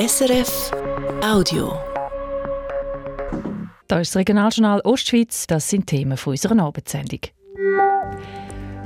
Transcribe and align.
SRF 0.00 0.72
Audio. 1.22 1.72
Da 3.86 4.00
ist 4.00 4.14
das 4.14 4.16
Regionaljournal 4.16 4.80
Ostschweiz. 4.82 5.46
Das 5.46 5.68
sind 5.68 5.88
Themen 5.88 6.16
von 6.16 6.30
unserer 6.30 6.58
Abendsendung. 6.58 7.20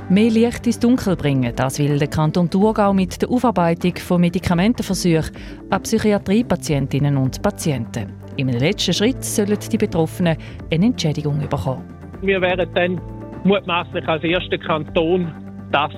Mehr 0.09 0.29
Licht 0.29 0.67
ins 0.67 0.77
Dunkel 0.77 1.15
bringen, 1.15 1.55
das 1.55 1.79
will 1.79 1.97
der 1.97 2.09
Kanton 2.09 2.49
Thurgau 2.49 2.91
mit 2.91 3.21
der 3.21 3.29
Aufarbeitung 3.29 3.95
von 3.95 4.19
Medikamentenversuchen 4.19 5.31
an 5.69 5.83
Psychiatriepatientinnen 5.83 7.15
und 7.15 7.41
Patienten. 7.41 8.11
Im 8.35 8.49
letzten 8.49 8.93
Schritt 8.93 9.23
sollen 9.23 9.57
die 9.71 9.77
Betroffenen 9.77 10.35
eine 10.69 10.85
Entschädigung 10.85 11.39
bekommen. 11.47 11.85
Wir 12.23 12.41
wären 12.41 12.69
dann 12.73 12.99
mutmaßlich 13.45 14.05
als 14.05 14.21
erster 14.21 14.57
Kanton 14.57 15.31
das 15.71 15.93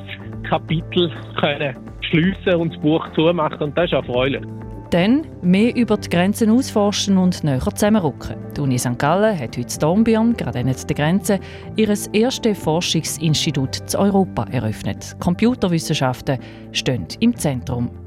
Kapitel 0.47 1.11
können 1.39 1.75
schliessen 2.01 2.53
und 2.53 2.75
das 2.75 2.81
Buch 2.83 3.07
zumachen 3.15 3.63
und 3.63 3.77
das 3.77 3.85
ist 3.85 3.93
erfreulich. 3.93 4.43
Dann 4.91 5.27
mehr 5.41 5.75
über 5.75 5.97
die 5.97 6.07
Grenzen 6.07 6.49
ausforschen 6.49 7.17
und 7.17 7.43
näher 7.43 7.59
zusammenrücken. 7.59 8.37
Die 8.55 8.61
Uni 8.61 8.79
St. 8.79 8.97
Gallen 8.97 9.37
hat 9.37 9.57
heute 9.57 9.79
Dornbirn, 9.79 10.33
gerade 10.33 10.63
nicht 10.63 10.89
der 10.89 10.95
Grenze, 10.95 11.39
ihr 11.75 11.93
erstes 12.13 12.57
Forschungsinstitut 12.57 13.75
zu 13.89 13.99
Europa 13.99 14.45
eröffnet. 14.45 15.15
Computerwissenschaften 15.19 16.39
stehen 16.71 17.05
im 17.19 17.35
Zentrum. 17.35 18.06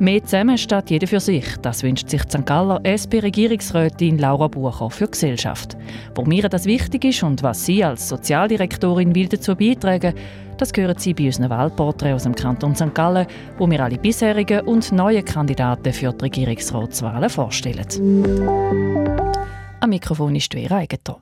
Mehr 0.00 0.24
zusammen 0.24 0.56
statt 0.56 0.88
jeder 0.88 1.06
für 1.06 1.20
sich. 1.20 1.44
Das 1.60 1.82
wünscht 1.82 2.08
sich 2.08 2.24
die 2.24 2.30
St. 2.30 2.46
Galler 2.46 2.80
SP-Regierungsrätin 2.84 4.16
Laura 4.16 4.48
Bucher 4.48 4.88
für 4.88 5.06
Gesellschaft. 5.06 5.76
Warum 6.14 6.32
ihr 6.32 6.48
das 6.48 6.64
wichtig 6.64 7.04
ist 7.04 7.22
und 7.22 7.42
was 7.42 7.66
sie 7.66 7.84
als 7.84 8.08
Sozialdirektorin 8.08 9.14
will 9.14 9.28
dazu 9.28 9.54
beitragen, 9.54 10.14
das 10.56 10.72
hören 10.74 10.96
Sie 10.96 11.12
bei 11.12 11.26
unseren 11.26 11.50
Wahlporträts 11.50 12.14
aus 12.14 12.22
dem 12.22 12.34
Kanton 12.34 12.74
St. 12.74 12.94
Gallen, 12.94 13.26
wo 13.58 13.70
wir 13.70 13.84
alle 13.84 13.98
bisherigen 13.98 14.62
und 14.62 14.90
neuen 14.90 15.22
Kandidaten 15.22 15.92
für 15.92 16.14
die 16.14 16.24
Regierungsratswahlen 16.24 17.28
vorstellen. 17.28 17.86
Am 19.80 19.90
Mikrofon 19.90 20.34
ist 20.34 20.54
Vera 20.54 20.78
Eigentor. 20.78 21.20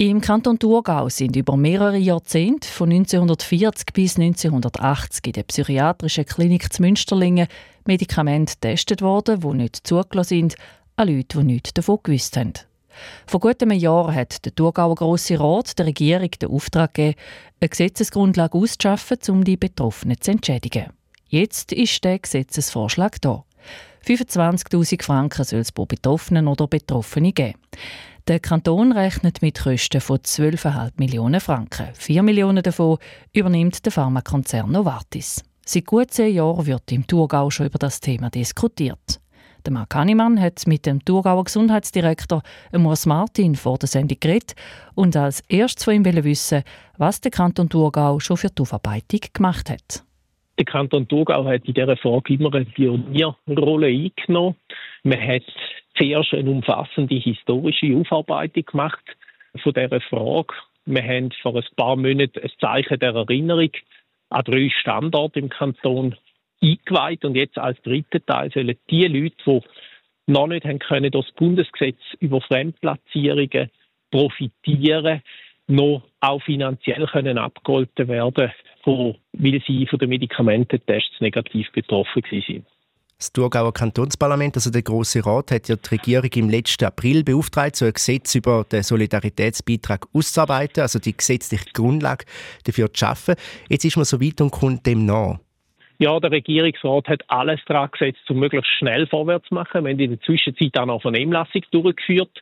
Im 0.00 0.22
Kanton 0.22 0.58
Thurgau 0.58 1.10
sind 1.10 1.36
über 1.36 1.58
mehrere 1.58 1.98
Jahrzehnte, 1.98 2.66
von 2.66 2.90
1940 2.90 3.92
bis 3.92 4.16
1980, 4.16 5.26
in 5.26 5.32
der 5.32 5.42
psychiatrischen 5.42 6.24
Klinik 6.24 6.72
zu 6.72 6.80
Münsterlingen 6.80 7.48
Medikamente 7.84 8.54
getestet 8.54 9.02
worden, 9.02 9.40
die 9.40 9.48
nicht 9.48 9.86
zugelassen 9.86 10.28
sind, 10.28 10.54
an 10.96 11.08
Leute, 11.08 11.40
die 11.40 11.44
nichts 11.44 11.74
davon 11.74 11.98
gewusst 12.02 12.38
haben. 12.38 12.54
Vor 13.26 13.40
gut 13.40 13.60
einem 13.62 13.78
Jahr 13.78 14.14
hat 14.14 14.42
der 14.46 14.54
Thurgauer 14.54 14.94
Grosse 14.94 15.38
Rat 15.38 15.78
der 15.78 15.84
Regierung 15.84 16.30
den 16.30 16.48
Auftrag 16.48 16.94
gegeben, 16.94 17.18
eine 17.60 17.68
Gesetzesgrundlage 17.68 18.56
auszuschaffen, 18.56 19.18
um 19.28 19.44
die 19.44 19.58
Betroffenen 19.58 20.18
zu 20.18 20.30
entschädigen. 20.30 20.86
Jetzt 21.28 21.72
ist 21.72 22.02
der 22.04 22.20
Gesetzesvorschlag 22.20 23.20
da. 23.20 23.44
25.000 24.06 25.02
Franken 25.02 25.44
soll 25.44 25.60
es 25.60 25.72
pro 25.72 25.84
Betroffenen 25.84 26.48
oder 26.48 26.66
Betroffene 26.66 27.32
geben. 27.32 27.58
Der 28.28 28.38
Kanton 28.38 28.92
rechnet 28.92 29.42
mit 29.42 29.58
Kosten 29.58 30.00
von 30.00 30.18
12,5 30.18 30.92
Millionen 30.98 31.40
Franken. 31.40 31.88
4 31.94 32.22
Millionen 32.22 32.62
davon 32.62 32.98
übernimmt 33.32 33.84
der 33.84 33.92
Pharmakonzern 33.92 34.70
Novartis. 34.70 35.42
Seit 35.64 35.86
gut 35.86 36.10
zehn 36.10 36.34
Jahren 36.34 36.66
wird 36.66 36.92
im 36.92 37.06
Thurgau 37.06 37.50
schon 37.50 37.66
über 37.66 37.78
das 37.78 38.00
Thema 38.00 38.30
diskutiert. 38.30 39.20
Der 39.64 39.72
Marc 39.72 39.94
Hannemann 39.94 40.40
hat 40.40 40.66
mit 40.66 40.86
dem 40.86 41.04
Thurgauer 41.04 41.44
Gesundheitsdirektor 41.44 42.42
Amos 42.72 43.06
Martin 43.06 43.56
vor 43.56 43.78
der 43.78 43.88
Sendung 43.88 44.18
geredet 44.20 44.54
und 44.94 45.16
als 45.16 45.40
erstes 45.48 45.84
von 45.84 45.94
ihm 45.94 46.04
wissen, 46.04 46.62
was 46.98 47.20
der 47.20 47.30
Kanton 47.30 47.68
Thurgau 47.68 48.20
schon 48.20 48.36
für 48.36 48.48
die 48.48 48.62
Aufarbeitung 48.62 49.20
gemacht 49.32 49.70
hat. 49.70 50.04
Der 50.58 50.64
Kanton 50.64 51.08
Thurgau 51.08 51.44
hat 51.44 51.64
in 51.64 51.74
dieser 51.74 51.96
Frage 51.96 52.34
immer 52.34 52.54
eine 52.54 52.64
Pionierrolle 52.66 53.86
eingenommen. 53.88 54.56
Man 55.02 55.20
hat 55.20 55.42
zuerst 56.00 56.32
eine 56.34 56.50
umfassende 56.50 57.16
historische 57.16 57.94
Aufarbeitung 57.96 58.64
gemacht 58.64 59.04
von 59.62 59.72
dieser 59.72 60.00
Frage. 60.00 60.54
Wir 60.86 61.02
haben 61.02 61.30
vor 61.42 61.54
ein 61.54 61.64
paar 61.76 61.96
Monaten 61.96 62.40
ein 62.40 62.50
Zeichen 62.58 62.98
der 62.98 63.14
Erinnerung 63.14 63.70
an 64.30 64.44
drei 64.44 64.70
Standorte 64.80 65.40
im 65.40 65.50
Kanton 65.50 66.16
eingeweiht 66.62 67.24
und 67.24 67.36
jetzt 67.36 67.58
als 67.58 67.80
dritten 67.82 68.24
Teil 68.24 68.50
sollen 68.50 68.76
die 68.88 69.06
Leute, 69.06 69.34
die 69.46 69.60
noch 70.32 70.46
nicht 70.46 70.64
haben 70.64 70.78
können, 70.78 71.10
das 71.10 71.30
Bundesgesetz 71.32 71.98
über 72.20 72.40
Fremdplatzierungen 72.40 73.70
profitieren, 74.10 75.22
noch 75.66 76.02
auch 76.20 76.42
finanziell 76.42 77.06
können 77.06 77.38
abgeholten 77.38 78.08
werden, 78.08 78.52
weil 78.84 79.62
sie 79.66 79.86
von 79.86 79.98
den 79.98 80.08
Medikamententests 80.08 81.20
negativ 81.20 81.70
betroffen 81.72 82.22
sind. 82.30 82.66
Das 83.20 83.34
Thurgauer 83.34 83.74
Kantonsparlament, 83.74 84.56
also 84.56 84.70
der 84.70 84.80
Grosse 84.80 85.22
Rat, 85.26 85.50
hat 85.50 85.68
ja 85.68 85.76
die 85.76 85.94
Regierung 85.94 86.30
im 86.36 86.48
letzten 86.48 86.86
April 86.86 87.22
beauftragt, 87.22 87.76
so 87.76 87.84
ein 87.84 87.92
Gesetz 87.92 88.34
über 88.34 88.64
den 88.64 88.82
Solidaritätsbeitrag 88.82 90.06
auszuarbeiten, 90.14 90.80
also 90.80 90.98
die 90.98 91.14
gesetzliche 91.14 91.66
Grundlage 91.74 92.24
dafür 92.64 92.90
zu 92.90 93.00
schaffen. 93.00 93.34
Jetzt 93.68 93.84
ist 93.84 93.96
man 93.96 94.06
so 94.06 94.22
weit 94.22 94.40
und 94.40 94.52
kommt 94.52 94.86
dem 94.86 95.04
nach. 95.04 95.38
Ja, 95.98 96.18
der 96.18 96.30
Regierungsrat 96.30 97.08
hat 97.08 97.22
alles 97.28 97.60
daran 97.66 97.90
gesetzt, 97.90 98.22
um 98.30 98.38
möglichst 98.38 98.70
schnell 98.78 99.06
vorwärts 99.06 99.48
zu 99.48 99.54
machen. 99.54 99.84
Wir 99.84 99.92
haben 99.92 100.00
in 100.00 100.12
der 100.12 100.20
Zwischenzeit 100.22 100.78
auch 100.78 100.86
noch 100.86 101.02
Vernehmlassung 101.02 101.60
durchgeführt. 101.72 102.40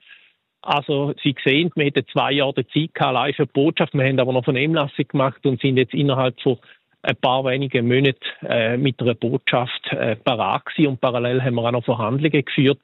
Also, 0.63 1.13
Sie 1.25 1.35
sehen, 1.45 1.73
wir 1.75 1.87
hatten 1.87 2.07
zwei 2.13 2.33
Jahre 2.33 2.65
Zeit 2.69 2.95
gehabt, 2.95 3.15
live 3.15 3.35
für 3.35 3.47
die 3.47 3.53
Botschaft. 3.53 3.95
Wir 3.95 4.05
haben 4.05 4.21
aber 4.21 4.33
noch 4.33 4.45
Vernehmlassung 4.45 5.09
gemacht 5.09 5.45
und 5.45 5.61
sind 5.61 5.77
jetzt 5.77 5.95
innerhalb 5.95 6.41
von 6.41 6.59
ein 7.03 7.17
paar 7.17 7.45
wenige 7.45 7.83
Monate 7.83 8.19
äh, 8.43 8.77
mit 8.77 9.01
einer 9.01 9.15
Botschaft 9.15 9.87
äh, 9.93 10.17
parat 10.17 10.65
und 10.79 11.01
parallel 11.01 11.43
haben 11.43 11.55
wir 11.55 11.65
auch 11.65 11.73
noch 11.73 11.85
Verhandlungen 11.85 12.45
geführt. 12.45 12.81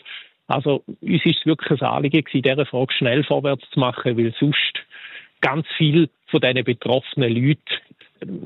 Also 0.47 0.83
uns 0.87 1.25
ist 1.25 1.39
es 1.41 1.47
wirklich 1.47 1.81
ein 1.81 1.89
Anliegen 1.89 2.23
gewesen, 2.23 2.43
diese 2.43 2.67
Frage 2.67 2.93
schnell 2.93 3.25
vorwärts 3.25 3.69
zu 3.71 3.81
machen, 3.81 4.17
weil 4.17 4.35
sonst 4.39 4.75
ganz 5.41 5.67
viel 5.77 6.09
von 6.27 6.41
diesen 6.41 6.65
betroffenen 6.65 7.35
Leuten 7.35 7.61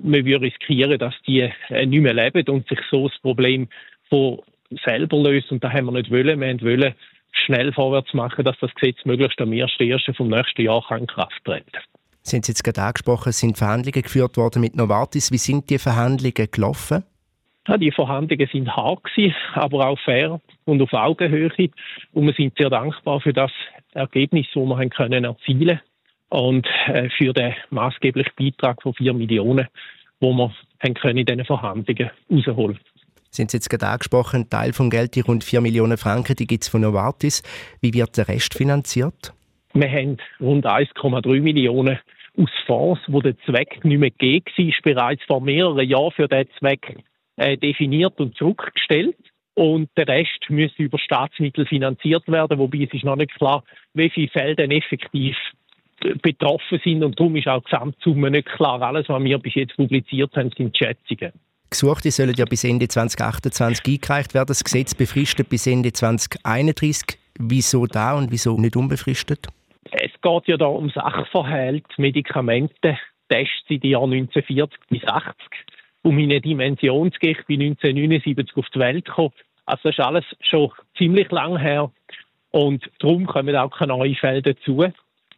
man 0.02 0.24
würde 0.24 0.46
riskieren, 0.46 0.98
dass 0.98 1.14
die 1.26 1.48
äh, 1.68 1.86
nicht 1.86 2.00
mehr 2.00 2.14
leben 2.14 2.48
und 2.48 2.68
sich 2.68 2.80
so 2.90 3.08
das 3.08 3.18
Problem 3.18 3.68
von 4.08 4.40
selber 4.84 5.18
löst. 5.18 5.50
Und 5.50 5.62
da 5.62 5.72
haben 5.72 5.86
wir 5.86 5.92
nicht 5.92 6.10
wollen. 6.10 6.40
Wir 6.40 6.62
wollen 6.62 6.94
schnell 7.32 7.72
vorwärts 7.72 8.12
machen, 8.14 8.44
dass 8.44 8.58
das 8.60 8.74
Gesetz 8.74 9.04
möglichst 9.04 9.40
am 9.40 9.50
1.1. 9.50 10.14
vom 10.16 10.28
nächsten 10.28 10.62
Jahr 10.62 10.84
in 10.90 11.06
Kraft 11.06 11.44
kann. 11.44 11.62
Sie 12.28 12.36
haben 12.36 12.42
es 12.42 12.48
jetzt 12.48 12.62
gerade 12.62 12.82
angesprochen, 12.82 13.30
es 13.30 13.38
sind 13.38 13.56
Verhandlungen 13.56 14.02
geführt 14.02 14.36
worden 14.36 14.60
mit 14.60 14.76
Novartis. 14.76 15.32
Wie 15.32 15.38
sind 15.38 15.70
die 15.70 15.78
Verhandlungen 15.78 16.50
gelaufen? 16.50 17.02
Ja, 17.66 17.78
die 17.78 17.90
Verhandlungen 17.90 18.46
sind 18.52 18.68
hart 18.76 19.02
gewesen, 19.04 19.34
aber 19.54 19.88
auch 19.88 19.98
fair 20.00 20.38
und 20.66 20.82
auf 20.82 20.92
Augenhöhe. 20.92 21.50
Und 22.12 22.26
wir 22.26 22.34
sind 22.34 22.54
sehr 22.58 22.68
dankbar 22.68 23.22
für 23.22 23.32
das 23.32 23.50
Ergebnis, 23.94 24.46
das 24.54 24.62
wir 24.62 24.76
haben 24.76 24.90
können 24.90 25.24
erzielen 25.24 25.80
und 26.28 26.66
äh, 26.88 27.08
für 27.16 27.32
den 27.32 27.54
maßgeblichen 27.70 28.32
Beitrag 28.36 28.82
von 28.82 28.92
4 28.92 29.14
Millionen, 29.14 29.66
wo 30.20 30.34
wir 30.34 30.52
haben 30.82 30.94
können 30.94 31.18
in 31.18 31.24
diesen 31.24 31.46
Verhandlungen 31.46 32.10
rausholen. 32.30 32.78
Sie 33.30 33.42
haben 33.42 33.46
es 33.46 33.54
jetzt 33.54 33.70
gerade 33.70 33.88
angesprochen, 33.88 34.42
ein 34.42 34.50
Teil 34.50 34.74
vom 34.74 34.90
Geld, 34.90 35.14
die 35.14 35.20
rund 35.20 35.44
4 35.44 35.62
Millionen 35.62 35.96
Franken, 35.96 36.36
die 36.36 36.46
gibt 36.46 36.64
es 36.64 36.68
von 36.68 36.82
Novartis. 36.82 37.42
Wie 37.80 37.94
wird 37.94 38.18
der 38.18 38.28
Rest 38.28 38.54
finanziert? 38.54 39.32
Wir 39.72 39.90
haben 39.90 40.18
rund 40.40 40.66
1,3 40.66 41.40
Millionen 41.40 41.98
aus 42.38 42.50
Fonds, 42.66 43.00
wo 43.08 43.20
der 43.20 43.38
Zweck 43.40 43.84
nicht 43.84 43.98
mehr 43.98 44.10
gegeben 44.10 44.44
war, 44.56 44.94
bereits 44.94 45.24
vor 45.24 45.40
mehreren 45.40 45.88
Jahren 45.88 46.12
für 46.12 46.28
diesen 46.28 46.48
Zweck 46.58 46.96
äh, 47.36 47.56
definiert 47.56 48.18
und 48.20 48.36
zurückgestellt. 48.36 49.16
Und 49.54 49.90
der 49.96 50.06
Rest 50.06 50.48
müsste 50.48 50.84
über 50.84 50.98
Staatsmittel 50.98 51.66
finanziert 51.66 52.28
werden, 52.28 52.58
wobei 52.58 52.84
es 52.84 52.94
ist 52.94 53.04
noch 53.04 53.16
nicht 53.16 53.34
klar, 53.34 53.64
wie 53.92 54.08
viele 54.08 54.54
denn 54.54 54.70
effektiv 54.70 55.36
betroffen 56.22 56.80
sind 56.84 57.02
und 57.02 57.18
darum 57.18 57.34
ist 57.34 57.48
auch 57.48 57.60
die 57.64 57.70
Gesamtsumme 57.70 58.30
nicht 58.30 58.46
klar. 58.46 58.80
Alles, 58.82 59.08
was 59.08 59.22
wir 59.22 59.38
bis 59.38 59.54
jetzt 59.56 59.76
publiziert 59.76 60.34
haben, 60.36 60.52
sind 60.56 60.76
Schätzungen. 60.76 61.32
Gesuchte 61.70 62.10
sollen 62.10 62.34
ja 62.36 62.44
bis 62.44 62.64
Ende 62.64 62.88
2028 62.88 63.84
eingereicht 63.86 64.34
werden. 64.34 64.46
Das 64.46 64.64
Gesetz 64.64 64.94
befristet 64.94 65.48
bis 65.48 65.66
Ende 65.66 65.92
2031. 65.92 67.18
Wieso 67.38 67.86
da 67.86 68.16
und 68.16 68.32
wieso 68.32 68.58
nicht 68.58 68.76
unbefristet? 68.76 69.48
Es 70.20 70.22
geht 70.22 70.48
ja 70.48 70.56
da 70.56 70.66
um 70.66 70.90
Sachverhalte, 70.90 71.86
Medikamente, 71.96 72.98
Tests 73.28 73.64
in 73.68 73.80
den 73.80 73.90
Jahren 73.92 74.12
1940 74.12 74.80
bis 74.88 75.04
80, 75.04 75.34
um 76.02 76.18
in 76.18 76.24
eine 76.30 76.40
Dimension 76.40 77.12
zu 77.12 77.18
gehen. 77.20 77.36
Ich 77.38 77.46
bin 77.46 77.60
1979 77.60 78.56
auf 78.56 78.68
die 78.74 78.78
Welt 78.80 79.04
gekommen. 79.04 79.32
Also 79.64 79.82
das 79.84 79.98
ist 79.98 80.04
alles 80.04 80.24
schon 80.40 80.72
ziemlich 80.96 81.30
lang 81.30 81.56
her. 81.56 81.92
Und 82.50 82.90
darum 82.98 83.26
kommen 83.26 83.54
auch 83.54 83.70
keine 83.70 83.92
neuen 83.92 84.16
Fälle 84.16 84.42
dazu. 84.42 84.84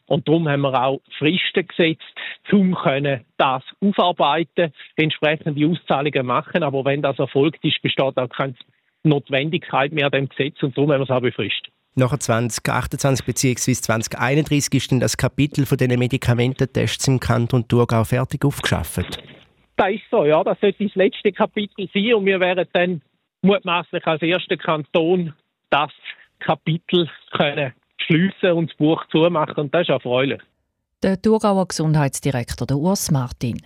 Und 0.06 0.26
darum 0.26 0.48
haben 0.48 0.62
wir 0.62 0.82
auch 0.82 1.00
Fristen 1.18 1.66
gesetzt, 1.66 2.14
um 2.50 2.74
das 3.36 3.62
aufarbeiten, 3.82 4.72
entsprechende 4.96 5.66
Auszahlungen 5.66 6.24
machen. 6.24 6.62
Aber 6.62 6.86
wenn 6.86 7.02
das 7.02 7.18
erfolgt 7.18 7.62
ist, 7.64 7.82
besteht 7.82 8.16
auch 8.16 8.28
keine 8.30 8.54
Notwendigkeit 9.02 9.92
mehr 9.92 10.08
dem 10.08 10.28
Gesetz 10.28 10.62
und 10.62 10.76
darum 10.76 10.90
haben 10.90 11.00
wir 11.00 11.04
es 11.04 11.10
auch 11.10 11.20
befristet. 11.20 11.70
Nachher 11.96 12.20
2028 12.20 13.26
bzw. 13.26 13.72
2031 13.72 14.74
ist 14.74 14.92
dann 14.92 15.00
das 15.00 15.16
Kapitel 15.16 15.66
von 15.66 15.76
den 15.76 15.98
Medikamententests 15.98 17.08
im 17.08 17.18
Kanton 17.18 17.66
Thurgau 17.66 18.04
fertig 18.04 18.44
aufgeschafft. 18.44 19.20
Das 19.76 19.90
ist 19.90 20.02
so, 20.10 20.24
ja. 20.24 20.42
Das 20.44 20.58
sollte 20.60 20.84
das 20.84 20.94
letzte 20.94 21.32
Kapitel 21.32 21.88
sein 21.92 22.14
und 22.14 22.26
wir 22.26 22.38
wären 22.38 22.66
dann 22.72 23.02
mutmaßlich 23.42 24.06
als 24.06 24.22
erster 24.22 24.56
Kanton 24.56 25.34
das 25.70 25.90
Kapitel 26.38 27.08
können 27.32 27.72
schliessen 28.06 28.52
und 28.52 28.70
das 28.70 28.76
Buch 28.76 29.04
zumachen. 29.10 29.56
Und 29.56 29.74
das 29.74 29.82
ist 29.82 29.90
erfreulich. 29.90 30.40
Der 31.02 31.20
Thurgauer 31.20 31.66
Gesundheitsdirektor 31.68 32.66
der 32.66 32.76
Urs 32.76 33.10
Martin. 33.10 33.62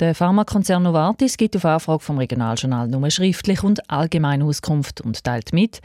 Der 0.00 0.14
Pharmakonzern 0.14 0.82
Novartis 0.82 1.36
gibt 1.36 1.54
auf 1.56 1.64
Anfrage 1.64 2.00
vom 2.00 2.18
Regionaljournal 2.18 2.88
nur 2.88 3.10
schriftlich 3.10 3.62
und 3.62 3.90
allgemeine 3.90 4.44
Auskunft 4.44 5.00
und 5.00 5.22
teilt 5.22 5.52
mit, 5.52 5.80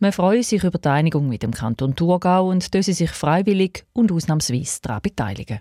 man 0.00 0.12
freue 0.12 0.42
sich 0.42 0.64
über 0.64 0.78
die 0.78 0.88
Einigung 0.88 1.28
mit 1.28 1.42
dem 1.42 1.52
Kanton 1.52 1.96
Thurgau 1.96 2.48
und 2.48 2.74
dass 2.74 2.86
sich 2.86 3.10
freiwillig 3.10 3.84
und 3.92 4.12
ausnahmsweise 4.12 4.80
daran 4.82 5.02
beteiligen. 5.02 5.60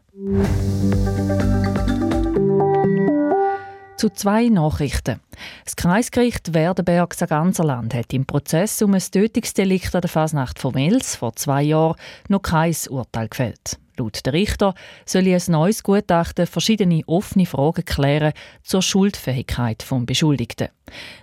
Zu 3.97 4.09
zwei 4.09 4.47
Nachrichten. 4.49 5.19
Das 5.65 5.75
Kreisgericht 5.75 6.53
Werdenberg-Saganserland 6.53 7.95
hat 7.95 8.13
im 8.13 8.27
Prozess 8.27 8.81
um 8.83 8.93
ein 8.93 9.01
Tötungsdelikt 9.01 9.95
an 9.95 10.01
der 10.01 10.09
Fasnacht 10.09 10.59
von 10.59 10.75
Wels 10.75 11.15
vor 11.15 11.35
zwei 11.35 11.63
Jahren 11.63 11.95
noch 12.27 12.43
kein 12.43 12.75
Urteil 12.89 13.27
gefällt. 13.27 13.79
Laut 13.97 14.25
der 14.25 14.33
Richter 14.33 14.73
soll 15.05 15.27
ein 15.27 15.41
neues 15.47 15.83
Gutachten 15.83 16.45
verschiedene 16.45 17.01
offene 17.07 17.45
Fragen 17.45 17.85
klären 17.85 18.33
zur 18.63 18.81
Schuldfähigkeit 18.81 19.81
des 19.81 20.05
Beschuldigten. 20.05 20.69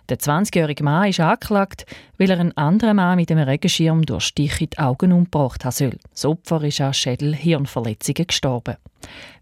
Der 0.08 0.18
20-jährige 0.18 0.84
Mann 0.84 1.08
ist 1.08 1.20
angeklagt, 1.20 1.86
weil 2.18 2.30
er 2.30 2.40
einen 2.40 2.56
anderen 2.56 2.96
Mann 2.96 3.16
mit 3.16 3.30
einem 3.30 3.48
Regenschirm 3.48 4.04
durch 4.04 4.24
Stich 4.24 4.60
in 4.60 4.70
die 4.70 4.78
Augen 4.78 5.12
umgebracht 5.12 5.64
haben 5.64 5.72
soll. 5.72 5.98
Das 6.10 6.24
Opfer 6.24 6.62
ist 6.64 6.80
an 6.80 6.92
Schädel-Hirnverletzungen 6.92 8.26
gestorben. 8.26 8.76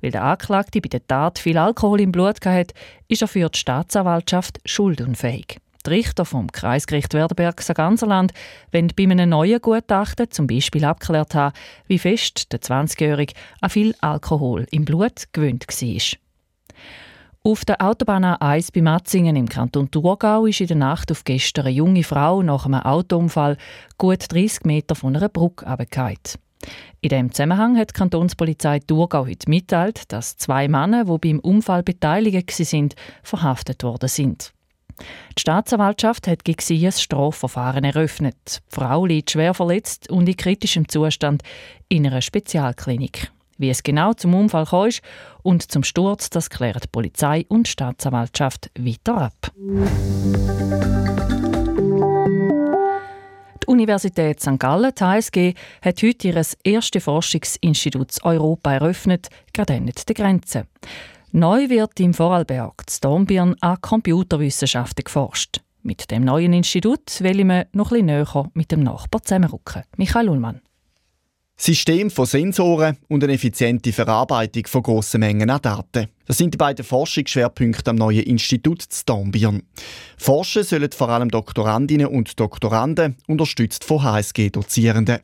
Weil 0.01 0.11
der 0.11 0.25
Anklagte 0.25 0.81
bei 0.81 0.89
der 0.89 1.07
Tat 1.07 1.39
viel 1.39 1.59
Alkohol 1.59 2.01
im 2.01 2.13
Blut 2.13 2.45
hatte, 2.45 2.75
ist 3.09 3.23
er 3.23 3.29
für 3.29 3.49
die 3.49 3.59
Staatsanwaltschaft 3.59 4.61
schuldunfähig. 4.65 5.59
Die 5.85 5.91
Richter 5.91 6.25
vom 6.25 6.51
Kreisgericht 6.51 7.13
Werdenberg-Saganserland 7.13 8.33
wollen 8.71 8.93
bei 8.97 9.03
einem 9.03 9.31
neuen 9.31 9.61
Gutachten 9.61 10.31
zum 10.31 10.47
Beispiel 10.47 10.85
abgeklärt 10.85 11.35
haben, 11.35 11.55
wie 11.87 11.99
fest 11.99 12.53
der 12.53 12.61
20-Jährige 12.61 13.35
an 13.61 13.71
viel 13.71 13.95
Alkohol 14.01 14.67
im 14.71 14.85
Blut 14.85 15.25
gewöhnt 15.33 15.67
war. 15.67 16.19
Auf 17.45 17.65
der 17.65 17.83
Autobahn 17.83 18.25
A1 18.25 18.73
bei 18.73 18.83
Matzingen 18.83 19.35
im 19.35 19.49
Kanton 19.49 19.91
Thurgau 19.91 20.47
ist 20.47 20.61
in 20.61 20.69
der 20.69 20.77
Nacht 20.77 21.11
auf 21.11 21.25
gestern 21.25 21.67
eine 21.67 21.75
junge 21.75 22.05
Frau 22.05 22.41
nach 22.43 22.67
einem 22.67 22.81
Autounfall 22.81 23.57
gut 23.99 24.31
30 24.31 24.65
Meter 24.65 24.95
von 24.95 25.17
einer 25.17 25.29
Brücke 25.29 25.67
abgefallen. 25.67 26.19
In 27.01 27.09
diesem 27.09 27.33
Zusammenhang 27.33 27.77
hat 27.77 27.91
die 27.91 27.95
Kantonspolizei 27.95 28.79
Thurgau 28.79 29.27
heute 29.27 29.51
mitteilt, 29.51 30.13
dass 30.13 30.37
zwei 30.37 30.69
Männer, 30.69 31.07
die 31.07 31.19
beim 31.19 31.41
Unfall 31.41 31.83
beteiligt 31.83 32.57
waren, 32.57 32.89
verhaftet 33.25 33.83
worden 33.83 34.09
sind. 34.09 34.53
Die 35.37 35.41
Staatsanwaltschaft 35.41 36.27
hat 36.29 36.45
gegen 36.45 36.61
sie 36.61 36.87
ein 36.87 36.93
Strafverfahren 36.93 37.85
eröffnet. 37.85 38.37
Die 38.71 38.75
Frau 38.75 39.07
liegt 39.07 39.31
schwer 39.31 39.55
verletzt 39.55 40.11
und 40.11 40.29
in 40.29 40.37
kritischem 40.37 40.89
Zustand 40.89 41.43
in 41.89 42.07
einer 42.07 42.21
Spezialklinik. 42.21 43.31
Wie 43.59 43.71
es 43.71 43.83
genau 43.83 44.13
zum 44.13 44.35
Unfall 44.35 44.67
kam 44.67 44.91
und 45.43 45.71
zum 45.71 45.85
Sturz, 45.85 46.31
das 46.31 46.51
klären 46.51 46.81
die 46.83 46.89
Polizei 46.89 47.45
und 47.49 47.69
Staatsanwaltschaft 47.69 48.71
weiter 48.79 49.19
ab. 49.19 49.53
Die 53.63 53.67
Universität 53.69 54.41
St. 54.41 54.59
Gallen, 54.59 54.93
die 54.99 55.05
HSG, 55.05 55.55
hat 55.81 56.03
heute 56.03 56.29
ihr 56.29 56.43
erstes 56.65 57.05
Forschungsinstitut 57.05 58.25
Europa 58.25 58.73
eröffnet, 58.73 59.29
gerade 59.53 59.81
nicht 59.81 60.09
der 60.09 60.17
Grenze. 60.17 60.67
Neu 61.35 61.71
wird 61.71 61.99
im 61.99 62.13
Vorarlberg, 62.13 62.91
zu 62.91 63.01
Dornbirn, 63.01 63.57
an 63.63 63.81
Computerwissenschaften 63.81 65.03
geforscht. 65.03 65.63
Mit 65.83 66.11
dem 66.11 66.25
neuen 66.27 66.53
Institut 66.53 67.23
will 67.23 67.49
wir 67.49 67.69
noch 67.73 67.91
etwas 67.91 68.05
näher 68.05 68.51
mit 68.53 68.71
dem 68.71 68.83
Nachbar 68.83 69.23
zusammenrücken. 69.23 69.85
Michael 69.97 70.29
Ullmann. 70.29 70.61
System 71.57 72.11
von 72.11 72.27
Sensoren 72.27 72.99
und 73.09 73.25
eine 73.25 73.33
effiziente 73.33 73.95
Verarbeitung 73.95 74.67
von 74.67 74.83
grossen 74.83 75.21
Mengen 75.21 75.49
an 75.49 75.63
Daten. 75.63 76.09
Das 76.27 76.37
sind 76.37 76.53
die 76.53 76.59
beiden 76.59 76.85
Forschungsschwerpunkte 76.85 77.93
am 77.93 77.97
neuen 77.97 78.25
Institut 78.25 78.83
zu 78.83 79.03
Dornbirn. 79.07 79.63
Forschen 80.19 80.65
sollen 80.65 80.93
vor 80.93 81.09
allem 81.09 81.31
Doktorandinnen 81.31 82.09
und 82.09 82.39
Doktoranden, 82.39 83.17
unterstützt 83.27 83.85
von 83.85 84.03
HSG-Dozierenden. 84.03 85.21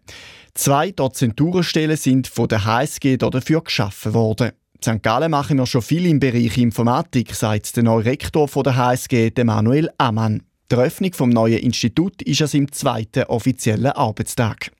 Zwei 0.54 0.90
Dozenturenstellen 0.90 1.98
sind 1.98 2.28
von 2.28 2.48
der 2.48 2.64
HSG 2.64 3.18
dafür 3.18 3.60
geschaffen 3.60 4.14
worden. 4.14 4.52
St. 4.80 5.02
Gallen 5.02 5.32
machen 5.32 5.58
wir 5.58 5.66
schon 5.66 5.82
viel 5.82 6.06
im 6.06 6.20
Bereich 6.20 6.56
Informatik, 6.56 7.34
sagt 7.34 7.76
der 7.76 7.82
neue 7.82 8.04
Rektor 8.04 8.48
der 8.62 8.76
HSG, 8.76 9.32
Manuel 9.42 9.90
Ammann. 9.98 10.42
Die 10.70 10.76
Eröffnung 10.76 11.10
des 11.10 11.20
neuen 11.20 11.58
Instituts 11.58 12.22
ist 12.24 12.42
an 12.42 12.46
seinem 12.46 12.72
zweiten 12.72 13.24
offiziellen 13.24 13.90
Arbeitstag. 13.90 14.70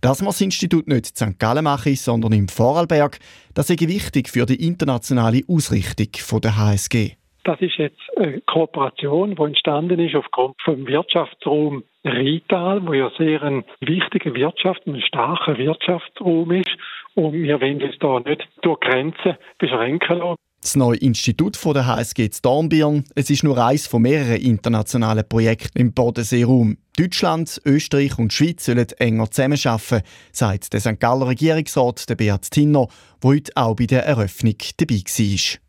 Dass 0.00 0.20
wir 0.20 0.26
das 0.26 0.40
Institut 0.40 0.86
nicht 0.86 1.10
in 1.20 1.32
St. 1.32 1.38
Gallen 1.40 1.64
machen, 1.64 1.96
sondern 1.96 2.32
im 2.32 2.46
Vorarlberg, 2.46 3.18
das 3.54 3.70
ist 3.70 3.80
wichtig 3.80 4.28
für 4.28 4.46
die 4.46 4.64
internationale 4.64 5.40
Ausrichtung 5.48 6.40
der 6.40 6.56
HSG. 6.56 7.16
Das 7.44 7.60
ist 7.60 7.76
jetzt 7.78 8.00
eine 8.16 8.40
Kooperation, 8.42 9.34
die 9.34 9.42
entstanden 9.42 9.98
ist 9.98 10.14
aufgrund 10.14 10.56
vom 10.62 10.86
Wirtschaftsraum 10.86 11.82
Rital, 12.04 12.86
wo 12.86 12.92
ja 12.92 13.10
sehr 13.18 13.42
ein 13.42 13.64
wichtiger 13.80 14.34
Wirtschaft, 14.34 14.86
ein 14.86 15.00
starker 15.00 15.58
Wirtschaftsraum 15.58 16.50
ist. 16.52 16.70
Und 17.14 17.32
wir 17.32 17.60
wollen 17.60 17.82
uns 17.82 17.98
da 17.98 18.20
nicht 18.20 18.48
durch 18.62 18.80
Grenzen 18.80 19.36
beschränken 19.58 20.18
lassen. 20.18 20.36
Das 20.62 20.76
neue 20.76 20.98
Institut 20.98 21.58
der 21.64 21.86
HSG 21.86 22.28
zu 22.28 22.42
Dornbirn. 22.42 23.04
Es 23.14 23.30
ist 23.30 23.44
nur 23.44 23.56
eines 23.56 23.86
von 23.86 24.02
mehreren 24.02 24.42
internationalen 24.42 25.26
Projekten 25.26 25.78
im 25.78 25.94
Bodenseeraum. 25.94 26.76
Deutschland, 26.98 27.62
Österreich 27.64 28.18
und 28.18 28.30
die 28.30 28.36
Schweiz 28.36 28.66
sollen 28.66 28.86
enger 28.98 29.30
zusammenarbeiten, 29.30 30.02
sagt 30.32 30.74
der 30.74 30.80
St. 30.80 31.00
Galler 31.00 31.28
Regierungsrat 31.28 32.04
Beat 32.18 32.50
Tinner, 32.50 32.88
der 33.22 33.30
heute 33.30 33.52
auch 33.56 33.74
bei 33.74 33.86
der 33.86 34.04
Eröffnung 34.04 34.56
dabei 34.76 34.96
war. 34.96 35.60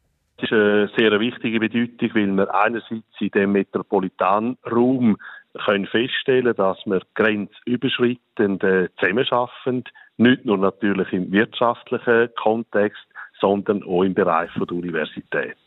Das 0.41 0.49
ist 0.49 0.51
eine 0.51 0.89
sehr 0.97 1.19
wichtige 1.21 1.59
Bedeutung, 1.61 2.09
weil 2.13 2.35
wir 2.35 2.53
einerseits 2.53 3.21
in 3.21 3.29
dem 3.29 3.53
Metropolitanraum 3.53 5.17
können 5.65 5.85
feststellen 5.85 6.53
dass 6.55 6.77
wir 6.85 7.01
grenzüberschreitend 7.15 8.63
äh, 8.63 8.89
zusammenarbeiten, 8.99 9.83
nicht 10.17 10.45
nur 10.45 10.57
natürlich 10.57 11.11
im 11.13 11.31
wirtschaftlichen 11.31 12.29
Kontext, 12.41 13.01
sondern 13.39 13.83
auch 13.83 14.03
im 14.03 14.13
Bereich 14.13 14.51
der 14.55 14.71
Universität. 14.71 15.57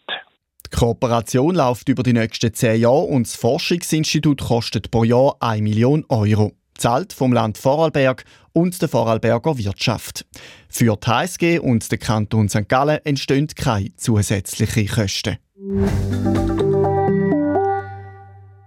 Die 0.66 0.76
Kooperation 0.76 1.54
läuft 1.54 1.88
über 1.88 2.02
die 2.02 2.12
nächsten 2.12 2.54
zehn 2.54 2.80
Jahre 2.80 3.02
und 3.02 3.26
das 3.26 3.36
Forschungsinstitut 3.36 4.40
kostet 4.40 4.90
pro 4.90 5.04
Jahr 5.04 5.36
1 5.40 5.62
Million 5.62 6.04
Euro. 6.08 6.52
Zahlt 6.76 7.12
vom 7.12 7.32
Land 7.32 7.58
Vorarlberg 7.58 8.24
und 8.52 8.80
der 8.80 8.88
Vorarlberger 8.88 9.58
Wirtschaft. 9.58 10.26
Für 10.68 10.96
die 10.96 11.06
HSG 11.10 11.58
und 11.60 11.90
den 11.90 11.98
Kanton 11.98 12.48
St. 12.48 12.68
Gallen 12.68 12.98
entstehen 13.04 13.46
keine 13.48 13.94
zusätzlichen 13.96 14.88
Kosten. 14.88 15.38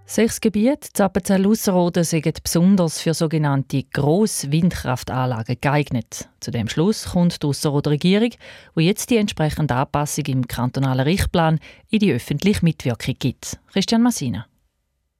Sechs 0.09 0.39
Gebiete, 0.39 0.87
Zappenzell-Ausserrhoden, 0.93 2.05
sind 2.05 2.41
besonders 2.41 3.01
für 3.01 3.13
sogenannte 3.13 3.83
Gross-Windkraftanlagen 3.83 5.57
geeignet. 5.59 6.29
Zu 6.39 6.49
dem 6.51 6.69
Schluss 6.69 7.09
kommt 7.09 7.43
die 7.43 7.47
Ausserrhoder 7.47 7.91
Regierung, 7.91 8.29
die 8.77 8.83
jetzt 8.83 9.09
die 9.09 9.17
entsprechende 9.17 9.75
Anpassung 9.75 10.23
im 10.27 10.47
kantonalen 10.47 11.05
Richtplan 11.05 11.59
in 11.89 11.99
die 11.99 12.13
öffentliche 12.13 12.63
Mitwirkung 12.63 13.15
gibt. 13.19 13.59
Christian 13.73 14.01
Massina. 14.01 14.45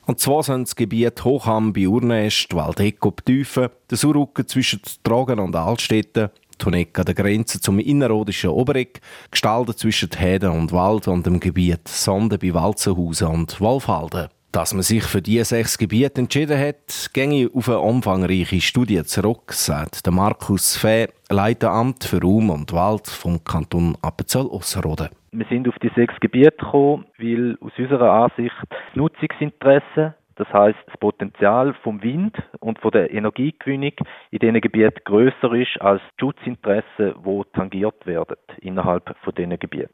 Und 0.06 0.22
zwar 0.22 0.42
sind 0.44 0.70
das 0.70 0.76
Gebiet 0.78 1.22
Hochham 1.26 1.74
bei 1.74 1.86
Urnest, 1.86 2.56
Waldeck 2.56 3.06
ob 3.06 3.26
Tiefen, 3.26 3.68
der 3.90 3.98
Surrücken 3.98 4.48
zwischen 4.48 4.80
Tragen 5.04 5.40
und 5.40 5.54
Altstädten, 5.54 6.30
Toneck 6.58 6.98
an 6.98 7.06
der 7.06 7.14
Grenze 7.14 7.60
zum 7.60 7.80
innerrhodischen 7.80 8.52
Obereck, 8.52 9.02
gestaltet 9.32 9.80
zwischen 9.80 10.12
Heden 10.18 10.52
und 10.52 10.72
Wald 10.72 11.10
und 11.10 11.26
dem 11.26 11.42
Gebiet 11.42 11.90
Sonde 11.90 12.38
bei 12.38 12.54
Walzenhausen 12.54 13.28
und 13.28 13.60
Wolfhalden. 13.60 14.30
Dass 14.58 14.74
man 14.74 14.82
sich 14.82 15.04
für 15.04 15.22
diese 15.22 15.46
sechs 15.46 15.78
Gebiete 15.78 16.20
entschieden 16.20 16.58
hat, 16.58 17.12
ginge 17.14 17.48
auf 17.54 17.70
eine 17.70 17.78
umfangreiche 17.78 18.60
Studie 18.60 19.04
zurück, 19.04 19.54
sagt 19.54 20.04
der 20.04 20.12
Markus 20.12 20.76
Fee, 20.76 21.10
Leiteramt 21.30 22.04
für 22.04 22.20
Raum 22.20 22.50
und 22.50 22.74
Wald 22.74 23.06
vom 23.06 23.44
Kanton 23.44 23.96
Appenzell-Ausserrhoden. 24.02 25.10
Wir 25.32 25.46
sind 25.48 25.70
auf 25.70 25.76
die 25.84 25.92
sechs 25.96 26.20
Gebiete 26.22 26.58
gekommen, 26.58 27.06
weil 27.20 27.56
aus 27.62 27.72
unserer 27.78 28.12
Ansicht 28.12 28.56
das 28.68 28.80
Nutzungsinteresse, 28.96 30.16
das 30.38 30.48
heißt 30.54 30.78
das 30.86 30.98
Potenzial 31.00 31.74
vom 31.84 32.02
Wind 32.04 32.36
und 32.60 32.80
von 32.80 32.92
der 32.92 33.12
Energiegewinnung 33.12 33.94
in 34.32 34.40
diesen 34.40 34.62
Gebieten 34.62 35.02
größer 35.04 35.54
ist 35.54 35.82
als 35.82 36.02
die 36.20 36.26
Schutzinteressen, 36.26 37.16
die 37.26 37.42
tangiert 37.54 38.06
werden 38.06 38.38
innerhalb 38.62 39.16
von 39.24 39.34
diesen 39.36 39.58
Gebieten. 39.58 39.90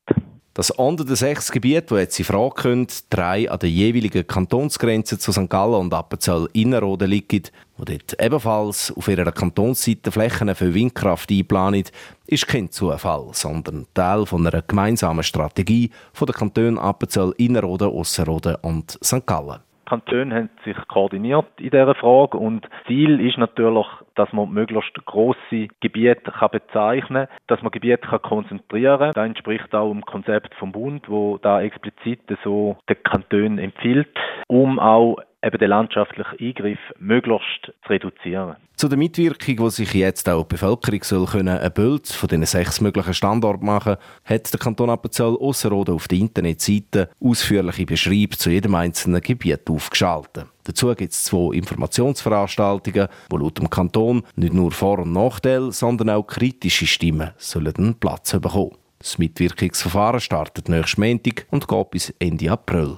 Dass 0.55 0.69
unter 0.69 1.03
den 1.03 1.15
sechs 1.15 1.51
Gebieten, 1.51 1.95
die 1.95 2.01
jetzt 2.01 2.19
in 2.19 2.25
Frage 2.25 2.53
kommen, 2.61 2.87
drei 3.09 3.49
an 3.49 3.57
der 3.57 3.69
jeweiligen 3.69 4.27
Kantonsgrenze 4.27 5.17
zu 5.17 5.31
St. 5.31 5.49
Gallen 5.49 5.73
und 5.73 5.93
Appenzell 5.95 6.47
Innerrhoden 6.53 7.09
liegen, 7.09 7.43
wo 7.75 7.85
dort 7.85 8.15
ebenfalls 8.21 8.93
auf 8.95 9.07
ihrer 9.07 9.31
Kantonsseite 9.31 10.11
Flächen 10.11 10.53
für 10.53 10.75
Windkraft 10.75 11.31
einplanen, 11.31 11.85
ist 12.27 12.47
kein 12.47 12.69
Zufall, 12.69 13.29
sondern 13.31 13.87
Teil 13.95 14.27
von 14.27 14.45
einer 14.45 14.61
gemeinsamen 14.61 15.23
Strategie 15.23 15.89
von 16.13 16.27
den 16.27 16.35
Kantonen 16.35 16.77
Appenzell 16.77 17.33
Innerrhoden, 17.37 17.89
Ausserrhoden 17.89 18.57
und 18.61 18.99
St. 19.03 19.25
Gallen. 19.25 19.59
Kantone 19.85 20.35
haben 20.35 20.49
sich 20.63 20.77
koordiniert 20.87 21.47
in 21.59 21.69
dieser 21.69 21.95
Frage 21.95 22.37
und 22.37 22.67
Ziel 22.87 23.19
ist 23.19 23.37
natürlich, 23.37 23.85
dass 24.15 24.31
man 24.33 24.51
möglichst 24.51 24.93
grosse 25.05 25.67
Gebiete 25.81 26.31
kann 26.31 26.51
bezeichnen 26.51 27.27
kann, 27.27 27.37
dass 27.47 27.61
man 27.61 27.71
Gebiete 27.71 28.07
kann 28.07 28.21
konzentrieren 28.21 28.99
kann. 28.99 29.11
Das 29.13 29.25
entspricht 29.25 29.73
auch 29.73 29.91
dem 29.91 30.05
Konzept 30.05 30.53
vom 30.55 30.71
Bund, 30.71 31.09
wo 31.09 31.37
da 31.37 31.61
explizit 31.61 32.21
so 32.43 32.77
den 32.89 33.01
Kantonen 33.03 33.57
empfiehlt, 33.57 34.09
um 34.47 34.79
auch 34.79 35.17
eben 35.43 35.57
den 35.57 35.69
landschaftlichen 35.69 36.39
Eingriff 36.39 36.79
möglichst 36.99 37.65
zu 37.65 37.89
reduzieren. 37.89 38.55
Zu 38.75 38.87
der 38.87 38.97
Mitwirkung, 38.97 39.55
die 39.57 39.69
sich 39.69 39.93
jetzt 39.93 40.27
auch 40.27 40.43
die 40.43 40.55
Bevölkerung 40.55 41.03
soll 41.03 41.25
können, 41.25 41.57
ein 41.57 41.73
Bild 41.73 42.07
von 42.07 42.27
den 42.27 42.45
sechs 42.45 42.81
möglichen 42.81 43.13
Standorten 43.13 43.65
machen 43.65 43.97
hat 44.25 44.51
der 44.51 44.59
Kanton 44.59 44.89
Appenzell 44.89 45.37
Ausserrhoden 45.39 45.95
auf 45.95 46.07
der 46.07 46.17
Internetseite 46.17 47.09
ausführliche 47.21 47.85
Beschreibungen 47.85 48.31
zu 48.31 48.49
jedem 48.49 48.75
einzelnen 48.75 49.21
Gebiet 49.21 49.69
aufgeschaltet. 49.69 50.47
Dazu 50.63 50.93
gibt 50.95 51.11
es 51.11 51.25
zwei 51.25 51.55
Informationsveranstaltungen, 51.55 53.09
wo 53.29 53.37
laut 53.37 53.59
dem 53.59 53.69
Kanton 53.69 54.23
nicht 54.35 54.53
nur 54.53 54.71
Vor- 54.71 54.99
und 54.99 55.11
Nachteile, 55.11 55.71
sondern 55.71 56.09
auch 56.09 56.25
kritische 56.25 56.87
Stimmen 56.87 57.31
sollen 57.37 57.75
einen 57.75 57.99
Platz 57.99 58.31
bekommen. 58.31 58.77
Das 58.97 59.17
Mitwirkungsverfahren 59.17 60.21
startet 60.21 60.69
nächsten 60.69 61.01
Montag 61.01 61.45
und 61.51 61.67
geht 61.67 61.91
bis 61.91 62.09
Ende 62.19 62.49
April. 62.49 62.95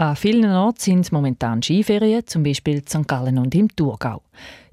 An 0.00 0.16
vielen 0.16 0.50
Orten 0.50 0.80
sind 0.80 1.12
momentan 1.12 1.62
Skiferien, 1.62 2.26
zum 2.26 2.42
Beispiel 2.42 2.78
in 2.78 2.86
St. 2.86 3.06
Gallen 3.06 3.36
und 3.36 3.54
im 3.54 3.68
Thurgau. 3.68 4.22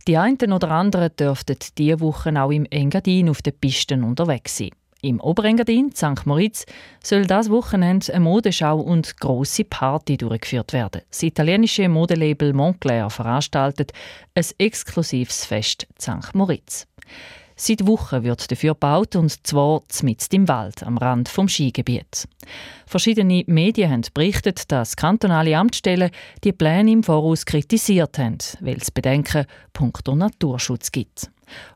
Die 0.07 0.15
einen 0.15 0.53
oder 0.53 0.71
anderen 0.71 1.13
dürften 1.17 1.57
diese 1.77 1.99
Woche 1.99 2.31
auch 2.41 2.49
im 2.49 2.65
Engadin 2.67 3.27
auf 3.27 3.41
den 3.41 3.51
Pisten 3.59 4.05
unterwegs 4.05 4.57
sein. 4.57 4.69
Im 5.01 5.19
Oberengadin, 5.19 5.91
St. 5.93 6.25
Moritz, 6.25 6.65
soll 7.03 7.25
das 7.25 7.49
Wochenende 7.49 8.13
eine 8.13 8.21
Modeschau 8.21 8.79
und 8.79 9.17
grosse 9.19 9.65
Party 9.65 10.15
durchgeführt 10.15 10.71
werden. 10.71 11.01
Das 11.09 11.21
italienische 11.23 11.89
Modelabel 11.89 12.53
Moncler 12.53 13.09
veranstaltet 13.09 13.91
ein 14.33 14.45
exklusives 14.59 15.43
Fest 15.43 15.87
St. 15.99 16.35
Moritz. 16.35 16.87
Seit 17.59 17.87
Wochen 17.87 18.23
wird 18.23 18.51
dafür 18.51 18.75
gebaut 18.75 19.15
und 19.15 19.31
zwar 19.47 19.81
mitten 20.03 20.35
im 20.35 20.47
Wald, 20.47 20.83
am 20.83 20.99
Rand 20.99 21.27
vom 21.27 21.49
Skigebiet. 21.49 22.27
Verschiedene 22.85 23.43
Medien 23.47 23.89
haben 23.89 24.03
berichtet, 24.13 24.71
dass 24.71 24.95
kantonale 24.95 25.57
Amtsstellen 25.57 26.11
die 26.43 26.53
Pläne 26.53 26.91
im 26.91 27.01
Voraus 27.01 27.47
kritisiert 27.47 28.19
haben, 28.19 28.37
weil 28.61 28.77
es 28.77 28.91
Bedenken 28.91 29.47
punkto 29.73 30.15
Naturschutz 30.15 30.91
gibt. 30.91 31.31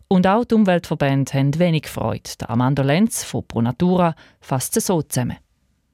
Und 0.08 0.28
auch 0.28 0.46
die 0.46 0.54
Umweltverbände 0.54 1.34
haben 1.34 1.58
wenig 1.58 1.88
Freude. 1.88 2.48
Amanda 2.48 2.84
Lenz 2.84 3.24
von 3.24 3.48
ProNatura 3.48 4.14
fasst 4.40 4.78
es 4.78 4.86
so 4.86 5.02
zusammen. 5.02 5.38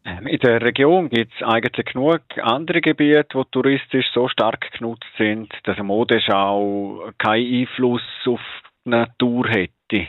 Ähm, 0.03 0.27
in 0.27 0.39
der 0.39 0.62
Region 0.62 1.10
gibt 1.10 1.32
es 1.34 1.48
eigentlich 1.48 1.86
genug 1.94 2.22
andere 2.41 2.82
Gebiete, 2.82 3.27
die 3.34 3.51
touristisch 3.51 4.08
so 4.13 4.27
stark 4.27 4.70
genutzt 4.77 5.08
sind, 5.17 5.53
dass 5.63 5.77
eine 5.77 5.86
Modeschau 5.86 7.10
keinen 7.17 7.62
Einfluss 7.62 8.01
auf 8.25 8.41
Natur 8.88 9.48
hätte. 9.50 10.08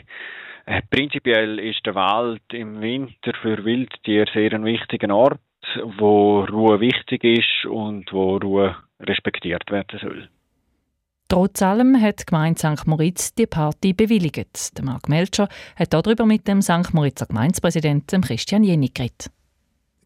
Äh, 0.66 0.82
prinzipiell 0.90 1.58
ist 1.58 1.84
der 1.86 1.94
Wald 1.94 2.42
im 2.52 2.80
Winter 2.80 3.32
für 3.40 3.64
Wildtiere 3.64 4.30
sehr 4.32 4.52
ein 4.52 4.64
wichtiger 4.64 5.14
Ort, 5.14 5.40
wo 5.98 6.40
Ruhe 6.44 6.80
wichtig 6.80 7.24
ist 7.24 7.66
und 7.66 8.12
wo 8.12 8.36
Ruhe 8.36 8.76
respektiert 9.00 9.70
werden 9.70 9.98
soll. 9.98 10.28
Trotz 11.28 11.60
allem 11.60 12.00
hat 12.00 12.20
die 12.20 12.24
Gemeinde 12.26 12.58
St. 12.58 12.86
Moritz 12.86 13.34
die 13.34 13.46
Party 13.46 13.92
bewilligt. 13.92 14.78
Der 14.78 14.84
Marc 14.84 15.10
Melcher 15.10 15.48
hat 15.76 15.92
darüber 15.92 16.24
mit 16.24 16.48
dem 16.48 16.62
St. 16.62 16.94
Moritzer 16.94 17.26
Gemeindepräsidenten 17.26 18.22
Christian 18.22 18.64
Jenny 18.64 18.88
geredet. 18.88 19.30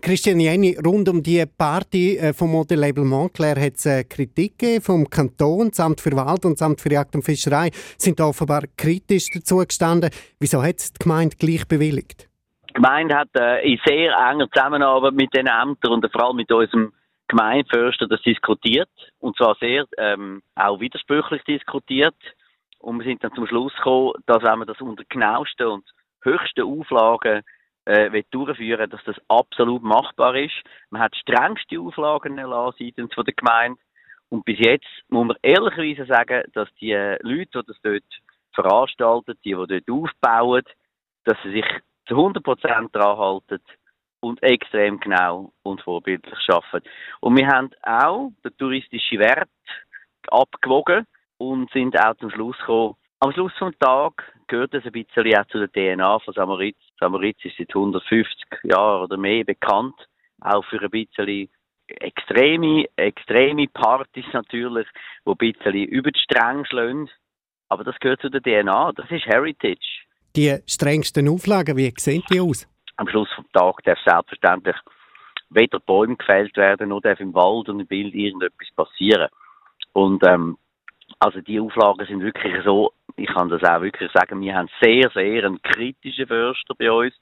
Christian 0.03 0.41
Jenny, 0.41 0.77
rund 0.85 1.09
um 1.09 1.23
die 1.23 1.45
Party 1.47 2.17
äh, 2.17 2.33
vom 2.33 2.51
Modellabel 2.51 3.05
Montclair 3.05 3.55
hat 3.55 3.75
es 3.77 3.87
äh, 3.87 4.03
Kritik 4.03 4.59
gegeben 4.59 4.83
vom 4.83 5.09
Kanton, 5.09 5.69
das 5.69 5.79
Amt 5.79 6.01
für 6.01 6.11
Wald 6.17 6.45
und 6.45 6.55
das 6.55 6.63
Amt 6.63 6.81
für 6.81 6.91
Jagd 6.91 7.15
und 7.15 7.23
Fischerei 7.23 7.71
sind 7.97 8.21
offenbar 8.21 8.63
kritisch 8.77 9.31
dazu 9.33 9.59
gestanden. 9.59 10.11
Wieso 10.41 10.61
hat 10.61 10.79
es 10.79 10.93
die 10.93 11.05
Gemeinde 11.05 11.37
gleich 11.37 11.69
bewilligt? 11.69 12.29
Die 12.71 12.75
Gemeinde 12.75 13.15
hat 13.15 13.29
äh, 13.37 13.63
in 13.63 13.79
sehr 13.87 14.11
enger 14.13 14.51
Zusammenarbeit 14.51 15.15
mit 15.15 15.33
den 15.35 15.47
Ämtern 15.47 15.93
und 15.93 16.11
vor 16.11 16.27
allem 16.27 16.37
mit 16.37 16.51
unserem 16.51 16.93
Gemeindeförster 17.29 18.09
das 18.09 18.21
diskutiert 18.23 18.91
und 19.21 19.37
zwar 19.37 19.55
sehr 19.61 19.87
ähm, 19.99 20.43
auch 20.57 20.81
widersprüchlich 20.81 21.45
diskutiert 21.45 22.17
und 22.81 22.99
wir 22.99 23.07
sind 23.07 23.23
dann 23.23 23.33
zum 23.37 23.47
Schluss 23.47 23.73
gekommen, 23.77 24.15
dass 24.27 24.43
wenn 24.43 24.59
man 24.59 24.67
das 24.67 24.81
unter 24.81 25.05
genauesten 25.09 25.69
und 25.69 25.85
höchsten 26.25 26.63
Auflagen 26.63 27.43
äh, 27.85 28.23
durchführen 28.31 28.91
dass 28.91 29.03
das 29.05 29.17
absolut 29.29 29.83
machbar 29.83 30.37
ist. 30.37 30.55
Man 30.91 31.03
hat 31.03 31.17
strengste 31.17 31.81
Auflagen 31.81 32.37
seitens 32.37 33.11
der 33.15 33.35
Gemeinde. 33.35 33.81
Und 34.29 34.45
bis 34.45 34.59
jetzt 34.61 34.89
muss 35.09 35.27
man 35.27 35.37
ehrlicherweise 35.43 36.07
sagen, 36.07 36.43
dass 36.55 36.69
die 36.81 36.95
Leute, 37.21 37.63
die 37.63 37.67
das 37.67 37.77
dort 37.83 38.05
veranstalten, 38.55 39.37
die, 39.45 39.55
die 39.55 39.83
dort 39.85 39.91
aufbauen, 39.91 40.63
dass 41.25 41.37
sie 41.43 41.53
sich 41.53 41.67
zu 42.07 42.15
100% 42.15 42.91
daran 42.93 43.19
halten 43.19 43.63
und 44.21 44.43
extrem 44.43 45.01
genau 45.01 45.53
und 45.63 45.83
vorbildlich 45.83 46.39
arbeiten. 46.49 46.89
Und 47.21 47.37
wir 47.37 47.47
haben 47.47 47.71
auch 47.83 48.31
den 48.45 48.57
touristischen 48.57 49.19
Wert 49.19 49.51
abgewogen 50.29 51.07
und 51.39 51.71
sind 51.73 51.99
auch 51.99 52.17
zum 52.17 52.31
Schluss 52.31 52.57
gekommen, 52.59 52.95
am 53.23 53.33
Schluss 53.33 53.53
des 53.61 53.79
Tages 53.79 54.27
gehört 54.49 54.75
es 54.75 54.85
ein 54.85 54.91
bisschen 54.91 55.37
auch 55.37 55.47
zu 55.47 55.65
der 55.65 55.71
DNA 55.71 56.19
von 56.19 56.35
Samoritz. 56.35 56.77
Samoritz 56.99 57.39
ist 57.45 57.57
seit 57.57 57.69
150 57.69 58.37
Jahren 58.65 59.05
oder 59.05 59.17
mehr 59.17 59.45
bekannt, 59.45 59.95
auch 60.41 60.65
für 60.65 60.83
ein 60.83 60.91
bisschen 60.91 61.49
extreme, 61.87 62.87
extreme 62.97 63.69
Partys 63.69 64.25
natürlich, 64.33 64.89
die 65.25 65.31
ein 65.31 65.37
bisschen 65.37 65.75
über 65.75 66.11
die 66.11 66.19
Stränge 66.19 66.67
schlagen. 66.67 67.09
Aber 67.69 67.85
das 67.85 67.95
gehört 68.01 68.23
zu 68.23 68.29
der 68.29 68.43
DNA, 68.43 68.91
das 68.97 69.09
ist 69.09 69.25
Heritage. 69.25 70.03
Die 70.35 70.59
strengsten 70.67 71.29
Auflagen, 71.29 71.77
wie 71.77 71.95
sehen 71.97 72.25
die 72.29 72.41
aus? 72.41 72.69
Am 72.97 73.07
Schluss 73.07 73.29
des 73.39 73.47
Tages 73.53 73.85
darf 73.85 73.99
selbstverständlich 74.05 74.77
weder 75.51 75.79
Bäume 75.79 76.17
gefällt 76.17 76.57
werden, 76.57 76.89
noch 76.89 77.03
darf 77.03 77.21
im 77.21 77.35
Wald 77.35 77.69
und 77.69 77.79
im 77.79 77.87
Bild 77.87 78.15
irgendetwas 78.15 78.69
passieren. 78.75 79.29
Und 79.93 80.27
ähm, 80.27 80.59
also 81.21 81.41
die 81.41 81.61
Auflagen 81.61 82.05
sind 82.07 82.21
wirklich 82.21 82.53
so, 82.65 82.93
ich 83.17 83.27
kann 83.27 83.49
das 83.49 83.63
auch 83.63 83.83
wirklich 83.83 84.11
sagen, 84.13 84.41
wir 84.41 84.55
haben 84.55 84.69
sehr, 84.81 85.11
sehr 85.11 85.45
einen 85.45 85.61
kritischen 85.63 86.27
Förster 86.27 86.75
bei 86.79 86.91
uns. 86.91 87.15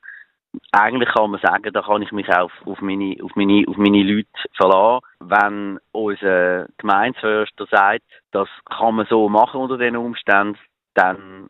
Eigentlich 0.72 1.08
kann 1.10 1.30
man 1.30 1.40
sagen, 1.40 1.72
da 1.72 1.82
kann 1.82 2.02
ich 2.02 2.10
mich 2.10 2.28
auch 2.28 2.50
auf, 2.64 2.80
meine, 2.80 3.16
auf, 3.22 3.30
meine, 3.36 3.64
auf 3.68 3.76
meine 3.76 4.02
Leute 4.02 4.28
verlassen. 4.56 5.06
Wenn 5.20 5.78
unser 5.92 6.66
Gemeindeförster 6.78 7.66
sagt, 7.70 8.04
das 8.32 8.48
kann 8.64 8.96
man 8.96 9.06
so 9.06 9.28
machen 9.28 9.60
unter 9.60 9.78
den 9.78 9.96
Umständen, 9.96 10.58
dann 10.94 11.48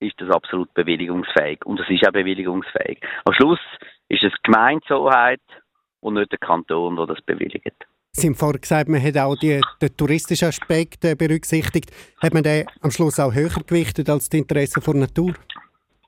ist 0.00 0.18
das 0.20 0.30
absolut 0.30 0.72
bewilligungsfähig. 0.74 1.64
Und 1.66 1.80
es 1.80 1.90
ist 1.90 2.06
auch 2.06 2.12
bewilligungsfähig. 2.12 3.00
Am 3.26 3.34
Schluss 3.34 3.60
ist 4.08 4.22
es 4.22 4.32
Gemeindehoheit 4.42 5.42
und 6.00 6.14
nicht 6.14 6.32
der 6.32 6.38
Kanton, 6.38 6.96
der 6.96 7.06
das 7.06 7.20
bewilligt. 7.22 7.86
Sie 8.12 8.26
haben 8.26 8.34
vorhin 8.34 8.60
gesagt, 8.60 8.88
man 8.88 9.02
hat 9.02 9.16
auch 9.16 9.36
die, 9.36 9.60
den 9.80 9.96
touristischen 9.96 10.48
Aspekt 10.48 11.04
äh, 11.04 11.14
berücksichtigt. 11.14 11.90
Hat 12.20 12.34
man 12.34 12.42
den 12.42 12.66
am 12.80 12.90
Schluss 12.90 13.20
auch 13.20 13.32
höher 13.32 13.62
gewichtet 13.66 14.10
als 14.10 14.28
die 14.28 14.38
Interessen 14.38 14.82
der 14.84 14.94
Natur? 14.94 15.34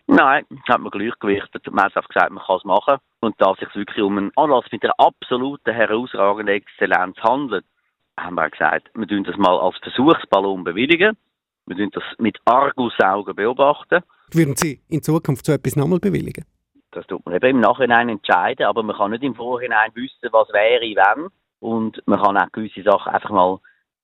Nein, 0.06 0.44
hat 0.68 0.80
man 0.80 0.90
gleich 0.90 1.16
gewichtet. 1.20 1.70
Man 1.70 1.84
hat 1.84 2.08
gesagt, 2.08 2.32
man 2.32 2.42
kann 2.44 2.56
es 2.56 2.64
machen. 2.64 2.96
Und 3.20 3.36
da 3.38 3.52
es 3.52 3.60
sich 3.60 3.74
wirklich 3.76 4.02
um 4.02 4.18
einen 4.18 4.32
Anlass 4.34 4.64
mit 4.72 4.82
einer 4.82 4.94
absoluten, 4.98 5.72
herausragenden 5.72 6.56
Exzellenz 6.56 7.16
handelt, 7.18 7.64
haben 8.18 8.34
wir 8.34 8.50
gesagt, 8.50 8.90
wir 8.94 9.06
tun 9.06 9.22
das 9.22 9.36
mal 9.36 9.58
als 9.60 9.76
Versuchsballon 9.78 10.64
bewilligen. 10.64 11.16
Wir 11.66 11.76
tun 11.76 11.90
das 11.92 12.02
mit 12.18 12.38
Argusaugen 12.44 13.36
beobachten. 13.36 14.02
Würden 14.32 14.56
Sie 14.56 14.80
in 14.88 15.02
Zukunft 15.02 15.46
so 15.46 15.52
etwas 15.52 15.76
nochmal 15.76 16.00
bewilligen? 16.00 16.44
Das 16.90 17.06
tut 17.06 17.24
man 17.24 17.36
eben 17.36 17.50
im 17.50 17.60
Nachhinein 17.60 18.08
entscheiden, 18.08 18.66
aber 18.66 18.82
man 18.82 18.96
kann 18.96 19.12
nicht 19.12 19.22
im 19.22 19.36
Vorhinein 19.36 19.92
wissen, 19.94 20.28
was 20.32 20.48
wäre, 20.48 20.82
wenn. 20.82 21.28
Und 21.60 22.02
man 22.06 22.20
kann 22.20 22.36
auch 22.36 22.52
gewisse 22.52 22.82
Sachen 22.82 23.12
einfach 23.12 23.30
mal 23.30 23.58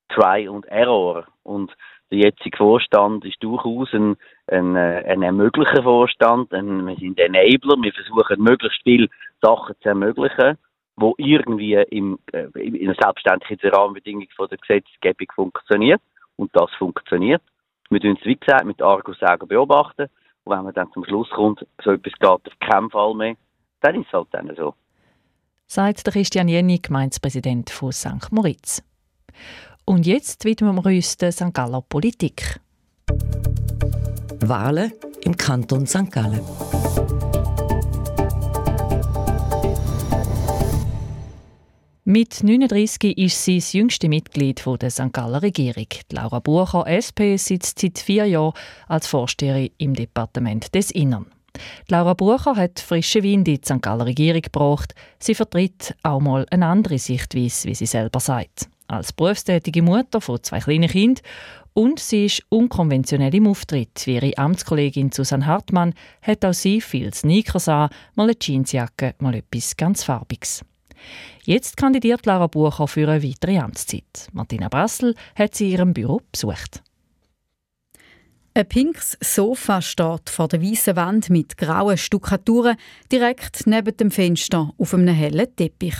Try 0.08 0.48
und 0.48 0.66
Error. 0.66 1.26
Und 1.42 1.72
der 2.10 2.18
jetzige 2.18 2.56
Vorstand 2.56 3.24
ist 3.24 3.42
durchaus 3.42 3.92
ein, 3.92 4.16
ein, 4.46 4.76
äh, 4.76 5.04
ein 5.08 5.22
ermöglicher 5.22 5.82
Vorstand. 5.82 6.52
Ein, 6.52 6.86
wir 6.86 6.96
sind 6.96 7.18
Enabler. 7.18 7.76
Wir 7.82 7.92
versuchen 7.92 8.42
möglichst 8.42 8.82
viele 8.84 9.08
Sachen 9.42 9.74
zu 9.80 9.88
ermöglichen, 9.88 10.56
wo 10.96 11.14
irgendwie 11.18 11.74
im, 11.74 12.18
äh, 12.32 12.46
in 12.58 12.86
der 12.86 12.96
selbstständigen 13.00 13.70
Rahmenbedingung 13.70 14.28
von 14.36 14.48
der 14.48 14.58
Gesetzgebung 14.58 15.26
funktioniert. 15.34 16.00
Und 16.36 16.50
das 16.54 16.70
funktioniert. 16.78 17.42
Wir 17.90 18.00
tun 18.00 18.16
es, 18.20 18.26
wie 18.26 18.36
gesagt, 18.36 18.64
mit 18.64 18.80
Argusaugen 18.82 19.48
beobachten. 19.48 20.08
Und 20.44 20.56
wenn 20.56 20.64
man 20.64 20.74
dann 20.74 20.92
zum 20.92 21.04
Schluss 21.04 21.30
kommt, 21.30 21.66
so 21.82 21.90
etwas 21.90 22.12
geht 22.12 22.28
auf 22.28 22.58
keinen 22.60 22.90
Fall 22.90 23.14
mehr, 23.14 23.34
dann 23.80 23.96
ist 23.96 24.06
es 24.06 24.12
halt 24.12 24.28
dann 24.32 24.54
so 24.54 24.74
sagt 25.66 26.06
der 26.06 26.12
Christian 26.12 26.48
Jenny, 26.48 26.78
Gemeindepräsident 26.78 27.70
von 27.70 27.92
St. 27.92 28.30
Moritz. 28.30 28.82
Und 29.84 30.06
jetzt 30.06 30.44
widmen 30.44 30.74
wir 30.74 30.86
uns 30.86 31.16
der 31.16 31.32
St. 31.32 31.52
Galler 31.52 31.82
Politik. 31.82 32.60
Wahlen 34.40 34.92
im 35.22 35.36
Kanton 35.36 35.86
St. 35.86 36.10
Gallen. 36.10 36.40
Mit 42.08 42.44
39 42.44 43.18
ist 43.18 43.44
sie 43.44 43.56
das 43.56 43.72
jüngste 43.72 44.08
Mitglied 44.08 44.64
der 44.80 44.90
St. 44.90 45.12
Galler 45.12 45.42
Regierung. 45.42 45.88
Laura 46.12 46.38
Bucher, 46.38 46.86
SP, 46.86 47.34
sitzt 47.36 47.80
seit 47.80 47.98
vier 47.98 48.26
Jahren 48.26 48.52
als 48.86 49.08
Vorsteherin 49.08 49.70
im 49.78 49.94
Departement 49.94 50.72
des 50.72 50.92
Innern. 50.92 51.26
Laura 51.88 52.14
Bucher 52.14 52.56
hat 52.56 52.80
frische 52.80 53.22
Wind 53.22 53.48
in 53.48 53.54
die 53.56 53.60
St. 53.64 53.82
Galler 53.82 54.06
Regierung 54.06 54.42
gebracht. 54.42 54.94
Sie 55.18 55.34
vertritt 55.34 55.94
auch 56.02 56.20
mal 56.20 56.46
eine 56.50 56.66
andere 56.66 56.98
Sichtweise, 56.98 57.68
wie 57.68 57.74
sie 57.74 57.86
selber 57.86 58.20
sagt. 58.20 58.68
Als 58.88 59.12
berufstätige 59.12 59.82
Mutter 59.82 60.20
von 60.20 60.42
zwei 60.42 60.60
kleinen 60.60 60.88
Kindern 60.88 61.22
und 61.76 61.98
sie 61.98 62.24
ist 62.24 62.42
unkonventionell 62.48 63.34
im 63.34 63.48
Auftritt. 63.48 64.06
Wie 64.06 64.14
ihre 64.14 64.38
Amtskollegin 64.38 65.12
Susanne 65.12 65.44
Hartmann 65.44 65.92
hat 66.22 66.44
auch 66.44 66.54
sie 66.54 66.80
viel 66.80 67.12
Sneakers 67.12 67.68
an, 67.68 67.90
mal 68.14 68.24
eine 68.24 68.36
Jeansjacke, 68.40 69.14
mal 69.18 69.34
etwas 69.34 69.76
ganz 69.76 70.02
Farbiges. 70.02 70.64
Jetzt 71.44 71.76
kandidiert 71.76 72.24
Lara 72.24 72.46
Bucher 72.46 72.88
für 72.88 73.08
eine 73.08 73.22
weitere 73.22 73.58
Amtszeit. 73.58 74.28
Martina 74.32 74.68
Brassel 74.68 75.14
hat 75.34 75.54
sie 75.54 75.66
in 75.66 75.72
ihrem 75.72 75.94
Büro 75.94 76.22
besucht. 76.32 76.82
Ein 78.56 78.66
pinkes 78.66 79.18
Sofa 79.20 79.82
steht 79.82 80.30
vor 80.30 80.48
der 80.48 80.62
weißen 80.62 80.96
Wand 80.96 81.28
mit 81.28 81.58
grauen 81.58 81.98
Stuckaturen 81.98 82.78
direkt 83.12 83.66
neben 83.66 83.94
dem 83.94 84.10
Fenster 84.10 84.72
auf 84.78 84.94
einem 84.94 85.14
hellen 85.14 85.54
Teppich. 85.54 85.94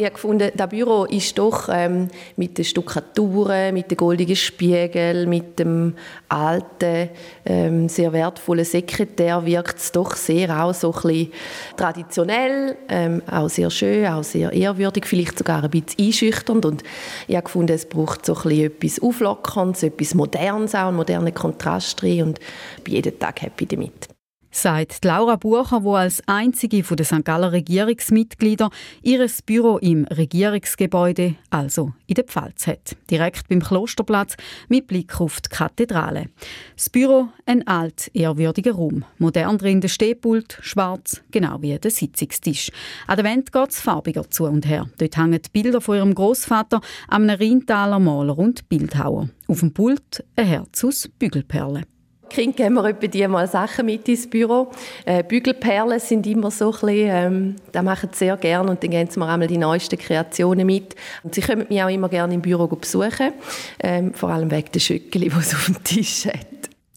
Ich 0.00 0.06
habe 0.06 0.14
gefunden, 0.14 0.50
das 0.56 0.68
Büro 0.70 1.04
ist 1.04 1.36
doch 1.36 1.68
ähm, 1.70 2.08
mit 2.36 2.56
den 2.56 2.64
Stuckaturen, 2.64 3.74
mit 3.74 3.90
den 3.90 3.98
goldenen 3.98 4.34
Spiegeln, 4.34 5.28
mit 5.28 5.58
dem 5.58 5.94
alten, 6.26 7.10
ähm, 7.44 7.86
sehr 7.86 8.10
wertvollen 8.10 8.64
Sekretär 8.64 9.44
wirkt 9.44 9.76
es 9.76 9.92
doch 9.92 10.16
sehr 10.16 10.64
auch 10.64 10.72
so 10.72 10.90
ein 10.90 11.02
bisschen 11.02 11.32
traditionell, 11.76 12.78
ähm, 12.88 13.20
auch 13.30 13.50
sehr 13.50 13.68
schön, 13.68 14.06
auch 14.06 14.24
sehr 14.24 14.50
ehrwürdig, 14.54 15.04
vielleicht 15.04 15.36
sogar 15.36 15.62
ein 15.62 15.68
bisschen 15.68 16.06
einschüchternd. 16.06 16.64
Und 16.64 16.82
ich 17.28 17.36
habe 17.36 17.44
gefunden, 17.44 17.72
es 17.74 17.84
braucht 17.84 18.24
so 18.24 18.34
ein 18.36 18.42
bisschen 18.42 18.66
etwas 18.72 19.02
Auflockerndes, 19.02 19.82
etwas 19.82 20.14
Modernes 20.14 20.74
auch, 20.74 20.88
einen 20.88 20.96
modernen 20.96 21.34
Kontrast 21.34 22.00
drin 22.00 22.22
und 22.22 22.40
ich 22.78 22.84
bin 22.84 22.94
jeden 22.94 23.18
Tag 23.18 23.42
happy 23.42 23.66
damit 23.66 24.09
sagt 24.50 25.04
Laura 25.04 25.36
Bucher, 25.36 25.84
wo 25.84 25.94
als 25.94 26.22
einzige 26.26 26.82
von 26.82 26.96
den 26.96 27.06
St. 27.06 27.24
Galler 27.24 27.52
Regierungsmitglieder 27.52 28.70
ihr 29.02 29.26
Büro 29.46 29.78
im 29.78 30.04
Regierungsgebäude, 30.06 31.36
also 31.50 31.92
in 32.06 32.14
der 32.14 32.24
Pfalz 32.24 32.66
hat, 32.66 32.96
direkt 33.10 33.48
beim 33.48 33.62
Klosterplatz 33.62 34.36
mit 34.68 34.86
Blick 34.86 35.20
auf 35.20 35.40
die 35.40 35.48
Kathedrale. 35.48 36.26
Das 36.74 36.90
Büro 36.90 37.28
ein 37.46 37.66
alt, 37.66 38.10
ehrwürdiger 38.14 38.72
Raum, 38.72 39.04
modern 39.18 39.58
drin 39.58 39.80
der 39.80 39.88
Stehpult, 39.88 40.58
schwarz, 40.60 41.22
genau 41.30 41.62
wie 41.62 41.78
der 41.78 41.90
Sitzungstisch. 41.90 42.70
An 43.06 43.16
der 43.16 43.24
Wand 43.24 43.52
geht 43.52 43.70
es 43.70 43.80
farbiger 43.80 44.28
zu 44.30 44.44
und 44.44 44.66
her. 44.66 44.88
Dort 44.98 45.16
hängen 45.16 45.40
Bilder 45.52 45.80
von 45.80 45.96
ihrem 45.96 46.14
Großvater, 46.14 46.80
einem 47.08 47.30
Rheintaler 47.30 47.98
Maler 47.98 48.38
und 48.38 48.68
Bildhauer. 48.68 49.28
Auf 49.46 49.60
dem 49.60 49.72
Pult 49.72 50.24
ein 50.36 50.46
Herz 50.46 50.84
aus 50.84 51.08
Bügelperlen. 51.18 51.84
Kind 52.30 52.56
geben 52.56 52.74
wir 52.76 52.84
etwa 52.86 53.06
die 53.06 53.28
mal 53.28 53.46
Sachen 53.48 53.86
mit 53.86 54.08
ins 54.08 54.30
Büro. 54.30 54.70
Äh, 55.04 55.22
Bügelperlen 55.22 56.00
sind 56.00 56.26
immer 56.26 56.50
so 56.50 56.66
ein 56.66 56.70
bisschen, 56.70 56.96
ähm, 56.96 57.56
das 57.72 57.82
machen 57.82 58.10
sie 58.12 58.18
sehr 58.20 58.36
gerne 58.36 58.70
und 58.70 58.82
dann 58.82 58.90
geben 58.90 59.10
sie 59.10 59.18
mir 59.18 59.28
einmal 59.28 59.48
die 59.48 59.58
neuesten 59.58 59.98
Kreationen 59.98 60.64
mit. 60.64 60.94
Und 61.22 61.34
sie 61.34 61.42
kommen 61.42 61.66
mich 61.68 61.82
auch 61.82 61.88
immer 61.88 62.08
gerne 62.08 62.32
im 62.32 62.40
Büro 62.40 62.66
besuchen, 62.68 63.32
ähm, 63.80 64.14
vor 64.14 64.30
allem 64.30 64.50
wegen 64.50 64.72
der 64.72 64.80
Schöckeli, 64.80 65.28
die 65.36 65.42
sie 65.42 65.56
auf 65.56 65.66
dem 65.66 65.84
Tisch 65.84 66.26
hat. 66.26 66.46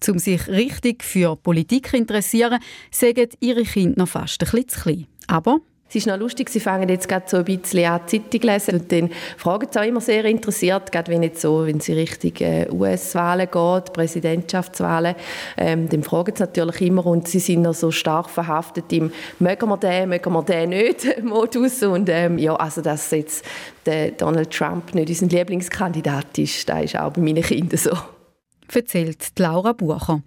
Um 0.07 0.19
sich 0.19 0.47
richtig 0.47 1.03
für 1.03 1.35
Politik 1.35 1.89
zu 1.89 1.97
interessieren, 1.97 2.59
sagen 2.91 3.29
ihre 3.39 3.63
Kinder 3.63 3.99
noch 3.99 4.09
fast 4.09 4.41
ein 4.41 4.49
bisschen 4.49 4.69
zu 4.69 4.81
klein. 4.81 5.07
Aber 5.27 5.59
es 5.93 5.97
ist 5.97 6.07
noch 6.07 6.17
lustig, 6.17 6.49
sie 6.49 6.59
fangen 6.59 6.89
jetzt 6.89 7.07
gerade 7.07 7.25
so 7.27 7.37
ein 7.37 7.45
bisschen 7.45 7.85
an, 7.85 8.01
Zeitung 8.07 8.41
lesen 8.41 8.79
und 8.79 8.91
dann 8.91 9.11
fragen 9.37 9.67
sie 9.69 9.79
auch 9.79 9.85
immer 9.85 10.01
sehr 10.01 10.25
interessiert, 10.25 10.91
gerade 10.91 11.11
wenn 11.11 11.21
jetzt 11.21 11.39
so, 11.39 11.67
wenn 11.67 11.79
sie 11.81 11.93
Richtung 11.93 12.31
äh, 12.39 12.67
US-Wahlen 12.71 13.47
geht, 13.51 13.93
Präsidentschaftswahlen, 13.93 15.13
ähm, 15.55 15.87
dann 15.89 16.01
fragen 16.01 16.35
sie 16.35 16.41
natürlich 16.41 16.81
immer 16.81 17.05
und 17.05 17.27
sie 17.27 17.37
sind 17.37 17.61
noch 17.61 17.75
so 17.75 17.91
stark 17.91 18.31
verhaftet 18.31 18.91
im 18.91 19.11
«Mögen 19.37 19.69
wir 19.69 19.77
den, 19.77 20.09
mögen 20.09 20.33
wir 20.33 20.41
den 20.41 20.69
nicht» 20.69 21.05
Modus 21.23 21.83
und 21.83 22.09
ähm, 22.09 22.39
ja, 22.39 22.55
also 22.55 22.81
dass 22.81 23.11
jetzt 23.11 23.45
der 23.85 24.11
Donald 24.11 24.49
Trump 24.49 24.95
nicht 24.95 25.09
unser 25.09 25.27
Lieblingskandidat 25.27 26.39
ist, 26.39 26.67
das 26.67 26.85
ist 26.85 26.97
auch 26.97 27.11
bei 27.11 27.21
meinen 27.21 27.43
Kindern 27.43 27.77
so 27.77 27.95
erzählt 28.75 29.31
Laura 29.37 29.73
Bucher. 29.73 30.23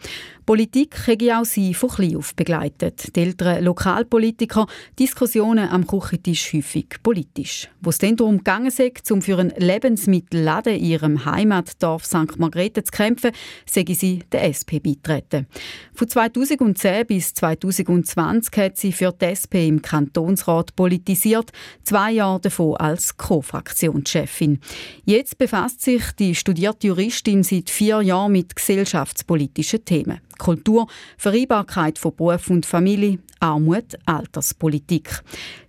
Politik 0.46 1.08
habe 1.08 1.36
auch 1.36 1.44
sie 1.44 1.74
von 1.74 1.90
klein 1.90 2.16
auf 2.16 2.32
begleitet. 2.36 3.16
Die 3.16 3.20
älteren 3.20 3.64
Lokalpolitiker 3.64 4.68
Diskussionen 4.96 5.68
am 5.68 5.88
Küchentisch 5.88 6.52
häufig 6.52 6.86
politisch. 7.02 7.68
Wo 7.80 7.90
es 7.90 7.98
dann 7.98 8.14
darum 8.14 8.44
ging, 8.44 8.70
um 9.10 9.22
für 9.22 9.38
einen 9.38 9.52
Lebensmittelladen 9.56 10.76
in 10.76 10.84
ihrem 10.84 11.24
Heimatdorf 11.24 12.04
St. 12.04 12.38
Margrethe 12.38 12.84
zu 12.84 12.92
kämpfen, 12.92 13.32
sage 13.68 13.96
sie 13.96 14.20
der 14.30 14.44
SP 14.54 14.78
beitreten. 14.78 15.48
Von 15.92 16.08
2010 16.08 17.06
bis 17.08 17.34
2020 17.34 18.56
hat 18.56 18.76
sie 18.76 18.92
für 18.92 19.12
die 19.20 19.24
SP 19.34 19.66
im 19.66 19.82
Kantonsrat 19.82 20.76
politisiert, 20.76 21.50
zwei 21.82 22.12
Jahre 22.12 22.42
davon 22.42 22.76
als 22.76 23.16
Co-Fraktionschefin. 23.16 24.60
Jetzt 25.04 25.38
befasst 25.38 25.82
sich 25.82 26.12
die 26.12 26.36
studierte 26.36 26.86
Juristin 26.86 27.42
seit 27.42 27.68
vier 27.68 28.00
Jahren 28.02 28.30
mit 28.30 28.54
gesellschaftspolitischen 28.54 29.84
Themen. 29.84 30.20
Kultur, 30.38 30.86
Vereinbarkeit 31.16 31.98
von 31.98 32.14
Beruf 32.14 32.50
und 32.50 32.66
Familie, 32.66 33.18
Armut, 33.40 33.96
Alterspolitik. 34.06 35.22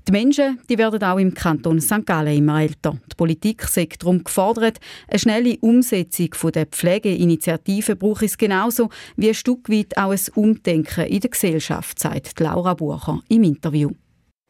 Die 0.08 0.12
Menschen 0.12 0.60
die 0.70 0.78
werden 0.78 1.04
auch 1.04 1.18
im 1.18 1.34
Kanton 1.34 1.82
St. 1.82 2.06
Gallen 2.06 2.38
immer 2.38 2.62
älter. 2.62 2.98
Die 3.12 3.16
Politik 3.16 3.64
sagt 3.64 4.04
darum 4.04 4.24
gefordert, 4.24 4.80
eine 5.08 5.20
schnelle 5.20 5.58
Umsetzung 5.60 6.30
der 6.54 6.66
Pflegeinitiative 6.66 7.96
braucht 7.96 8.24
es 8.24 8.38
genauso 8.38 8.90
wie 9.18 9.30
ein 9.30 9.34
Stück 9.34 9.70
weit 9.70 9.98
auch 9.98 10.12
ein 10.12 10.20
Umdenken 10.36 11.06
in 11.06 11.20
der 11.20 11.30
Gesellschaft, 11.30 12.00
sagt 12.00 12.40
Laura 12.40 12.74
Bucher 12.74 13.20
im 13.28 13.44
Interview. 13.44 13.92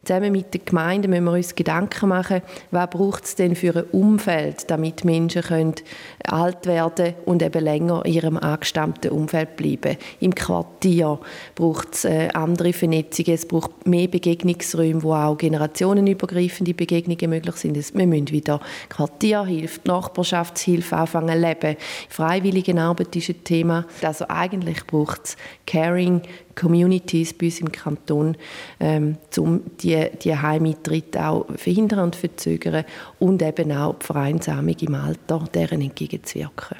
Zusammen 0.08 0.32
mit 0.32 0.54
den 0.54 0.64
Gemeinden 0.64 1.10
müssen 1.10 1.26
wir 1.26 1.34
uns 1.34 1.54
Gedanken 1.54 2.08
machen, 2.08 2.42
was 2.72 2.90
braucht 2.90 3.26
es 3.26 3.36
denn 3.36 3.58
für 3.58 3.76
ein 3.76 3.84
Umfeld, 3.92 4.72
damit 4.72 5.04
Menschen 5.04 5.42
können 5.42 5.76
alt 6.24 6.66
werden 6.66 7.14
und 7.26 7.44
eben 7.44 7.62
länger 7.62 8.06
in 8.06 8.14
ihrem 8.14 8.38
angestammten 8.38 9.12
Umfeld 9.12 9.58
bleiben. 9.58 9.98
Im 10.22 10.34
Quartier 10.34 11.20
braucht 11.56 11.96
es 11.96 12.06
äh, 12.06 12.30
andere 12.34 12.72
Vernetzungen, 12.72 13.34
es 13.34 13.46
braucht 13.46 13.86
mehr 13.86 14.08
Begegnungsräume, 14.08 15.04
wo 15.04 15.14
auch 15.14 15.38
generationenübergreifende 15.38 16.74
Begegnungen 16.74 17.30
möglich 17.30 17.56
sind. 17.58 17.76
Wir 17.76 18.08
müssen 18.08 18.32
wieder 18.32 18.62
Quartierhilfe, 18.88 19.82
Nachbarschaftshilfe 19.84 20.96
anfangen 20.96 21.36
zu 21.36 21.46
leben. 21.46 21.76
Freiwilligenarbeit 22.08 23.14
ist 23.14 23.28
ein 23.28 23.44
Thema. 23.44 23.86
Also 24.02 24.24
eigentlich 24.30 24.88
braucht 24.88 25.26
es 25.26 25.38
Caring, 25.66 26.22
Communities 26.58 27.34
bei 27.34 27.46
uns 27.46 27.62
im 27.62 27.72
Kanton, 27.72 28.36
ähm, 28.80 29.18
um 29.38 29.62
die, 29.82 30.10
die 30.22 30.36
Heimeintritte 30.36 31.26
auch 31.26 31.46
verhindern 31.56 32.00
und 32.00 32.16
verzögern 32.16 32.84
und 33.20 33.42
eben 33.42 33.72
auch 33.72 33.96
die 33.96 34.06
Vereinsamung 34.06 34.76
im 34.80 34.96
Alter, 34.96 35.46
deren 35.54 35.82
entgegenzuwirken. 35.82 36.78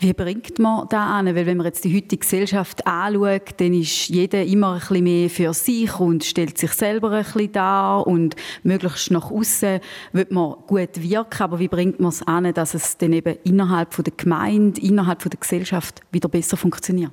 Wie 0.00 0.12
bringt 0.12 0.58
man 0.58 0.86
das 0.88 0.98
an? 0.98 1.26
Weil 1.26 1.46
wenn 1.46 1.56
man 1.56 1.66
jetzt 1.66 1.84
die 1.84 1.94
heutige 1.94 2.18
Gesellschaft 2.18 2.86
anschaut, 2.86 3.54
dann 3.58 3.72
ist 3.72 4.08
jeder 4.08 4.42
immer 4.44 4.74
ein 4.74 4.80
bisschen 4.80 5.04
mehr 5.04 5.30
für 5.30 5.54
sich 5.54 5.98
und 6.00 6.24
stellt 6.24 6.58
sich 6.58 6.72
selber 6.72 7.12
ein 7.12 7.24
bisschen 7.24 7.52
dar 7.52 8.06
und 8.06 8.34
möglichst 8.64 9.10
nach 9.12 9.30
außen 9.30 9.80
wird 10.12 10.32
man 10.32 10.56
gut 10.66 11.00
wirken. 11.00 11.42
Aber 11.42 11.58
wie 11.58 11.68
bringt 11.68 12.00
man 12.00 12.08
es 12.08 12.22
an, 12.22 12.52
dass 12.52 12.74
es 12.74 12.98
dann 12.98 13.12
eben 13.12 13.36
innerhalb 13.44 13.94
der 13.96 14.12
Gemeinde, 14.16 14.80
innerhalb 14.80 15.20
der 15.20 15.38
Gesellschaft 15.38 16.00
wieder 16.10 16.28
besser 16.28 16.56
funktioniert? 16.56 17.12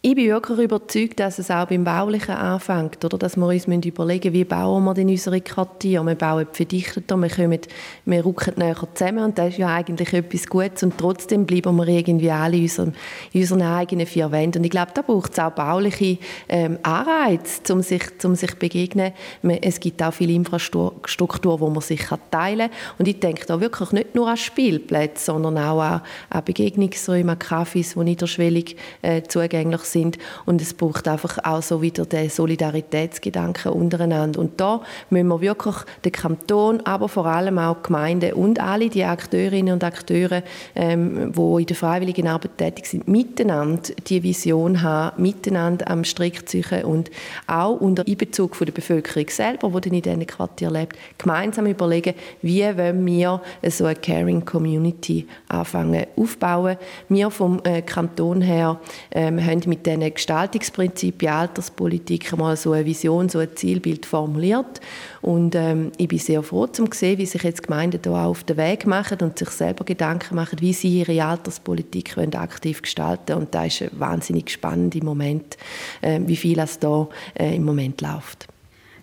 Ich 0.00 0.14
bin 0.14 0.28
wirklich 0.28 0.58
überzeugt, 0.60 1.18
dass 1.18 1.40
es 1.40 1.50
auch 1.50 1.66
beim 1.66 1.82
Baulichen 1.82 2.36
anfängt, 2.36 3.04
oder? 3.04 3.18
dass 3.18 3.36
wir 3.36 3.46
uns 3.46 3.66
überlegen 3.66 4.28
müssen, 4.28 4.32
wie 4.32 4.44
bauen 4.44 4.84
wir 4.84 4.94
denn 4.94 5.08
unsere 5.08 5.40
Quartiere. 5.40 6.06
Wir 6.06 6.14
bauen 6.14 6.46
verdichteter, 6.52 7.16
wir, 7.16 7.28
kommen, 7.28 7.58
wir 8.04 8.24
rücken 8.24 8.54
näher 8.58 8.76
zusammen 8.94 9.24
und 9.24 9.36
das 9.36 9.48
ist 9.48 9.58
ja 9.58 9.74
eigentlich 9.74 10.12
etwas 10.12 10.46
Gutes 10.46 10.84
und 10.84 10.96
trotzdem 10.96 11.46
bleiben 11.46 11.74
wir 11.74 11.88
irgendwie 11.88 12.30
alle 12.30 12.58
in 12.58 12.62
unseren, 12.62 12.94
in 13.32 13.40
unseren 13.40 13.62
eigenen 13.62 14.06
vier 14.06 14.30
Wänden. 14.30 14.58
Und 14.58 14.66
ich 14.66 14.70
glaube, 14.70 14.92
da 14.94 15.02
braucht 15.02 15.32
es 15.32 15.40
auch 15.40 15.50
bauliche 15.50 16.18
ähm, 16.48 16.78
Anreize, 16.84 17.72
um 17.72 17.82
sich, 17.82 18.04
um 18.22 18.36
sich 18.36 18.54
begegnen. 18.54 19.12
Es 19.42 19.80
gibt 19.80 20.00
auch 20.00 20.14
viele 20.14 20.32
Infrastruktur, 20.32 21.58
wo 21.58 21.70
man 21.70 21.82
sich 21.82 22.06
teilen 22.30 22.70
kann. 22.70 22.78
Und 23.00 23.08
ich 23.08 23.18
denke 23.18 23.46
da 23.46 23.60
wirklich 23.60 23.90
nicht 23.90 24.14
nur 24.14 24.28
an 24.28 24.36
Spielplätze, 24.36 25.24
sondern 25.24 25.58
auch 25.58 25.80
an, 25.80 26.02
an 26.30 26.44
Begegnungsräume, 26.44 27.32
an 27.32 27.38
Cafés, 27.38 27.94
die 27.94 28.04
niederschwellig 28.04 28.76
äh, 29.02 29.22
zugänglich 29.22 29.87
sind 29.92 30.18
und 30.46 30.60
es 30.60 30.74
braucht 30.74 31.08
einfach 31.08 31.38
auch 31.44 31.62
so 31.62 31.82
wieder 31.82 32.04
den 32.06 32.30
Solidaritätsgedanken 32.30 33.72
untereinander. 33.72 34.40
Und 34.40 34.60
da 34.60 34.82
müssen 35.10 35.28
wir 35.28 35.40
wirklich 35.40 35.76
den 36.04 36.12
Kanton, 36.12 36.80
aber 36.84 37.08
vor 37.08 37.26
allem 37.26 37.58
auch 37.58 37.76
die 37.76 37.82
Gemeinden 37.84 38.32
und 38.34 38.60
alle 38.60 38.88
die 38.88 39.04
Akteurinnen 39.04 39.74
und 39.74 39.84
Akteure, 39.84 40.42
ähm, 40.74 41.32
die 41.32 41.60
in 41.60 41.66
der 41.66 41.76
freiwilligen 41.76 42.28
Arbeit 42.28 42.58
tätig 42.58 42.86
sind, 42.86 43.08
miteinander 43.08 43.92
die 44.06 44.22
Vision 44.22 44.82
haben, 44.82 45.22
miteinander 45.22 45.90
am 45.90 46.04
Strick 46.04 46.48
ziehen 46.48 46.84
und 46.84 47.10
auch 47.46 47.80
unter 47.80 48.06
Einbezug 48.06 48.56
von 48.56 48.66
der 48.66 48.72
Bevölkerung 48.72 49.28
selber, 49.28 49.68
die 49.68 49.80
dann 49.80 49.94
in 49.94 50.02
diesen 50.02 50.26
Quartieren 50.26 50.74
lebt, 50.74 50.96
gemeinsam 51.18 51.66
überlegen, 51.66 52.14
wie 52.42 52.62
wollen 52.62 53.06
wir 53.06 53.40
so 53.68 53.84
eine 53.84 53.94
Caring 53.94 54.44
Community 54.44 55.26
anfangen 55.48 56.06
aufbauen. 56.16 56.76
Wir 57.08 57.30
vom 57.30 57.60
äh, 57.64 57.82
Kanton 57.82 58.40
her 58.40 58.80
ähm, 59.10 59.44
haben 59.44 59.62
mit 59.66 59.77
diesen 59.86 60.14
Gestaltungsprinzipien 60.14 61.32
Alterspolitik 61.32 62.36
mal 62.36 62.56
so 62.56 62.72
eine 62.72 62.84
Vision, 62.84 63.28
so 63.28 63.38
ein 63.38 63.48
Zielbild 63.54 64.06
formuliert 64.06 64.80
und 65.20 65.54
ähm, 65.54 65.92
ich 65.96 66.08
bin 66.08 66.18
sehr 66.18 66.42
froh, 66.42 66.66
zu 66.66 66.86
sehen, 66.92 67.18
wie 67.18 67.26
sich 67.26 67.42
jetzt 67.42 67.62
Gemeinden 67.62 68.00
da 68.02 68.26
auf 68.26 68.44
den 68.44 68.56
Weg 68.56 68.86
machen 68.86 69.18
und 69.20 69.38
sich 69.38 69.50
selber 69.50 69.84
Gedanken 69.84 70.34
machen, 70.34 70.60
wie 70.60 70.72
sie 70.72 71.00
ihre 71.00 71.24
Alterspolitik 71.24 72.16
wollen 72.16 72.34
aktiv 72.34 72.82
gestalten 72.82 73.34
Und 73.34 73.54
da 73.54 73.64
ist 73.64 73.84
wahnsinnig 73.98 74.50
spannend 74.50 74.94
im 74.94 75.04
Moment, 75.04 75.56
äh, 76.00 76.20
wie 76.24 76.36
viel 76.36 76.58
es 76.58 76.78
da 76.78 77.08
äh, 77.38 77.56
im 77.56 77.64
Moment 77.64 78.00
läuft. 78.00 78.46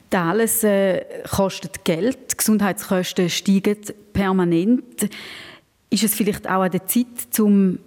Das 0.10 0.22
alles 0.22 0.64
äh, 0.64 1.04
kostet 1.30 1.84
Geld, 1.84 2.32
die 2.32 2.38
Gesundheitskosten 2.38 3.30
steigen 3.30 3.78
permanent. 4.14 5.10
Ist 5.90 6.04
es 6.04 6.16
vielleicht 6.16 6.48
auch 6.48 6.62
an 6.62 6.72
der 6.72 6.86
Zeit, 6.86 7.40
um 7.40 7.80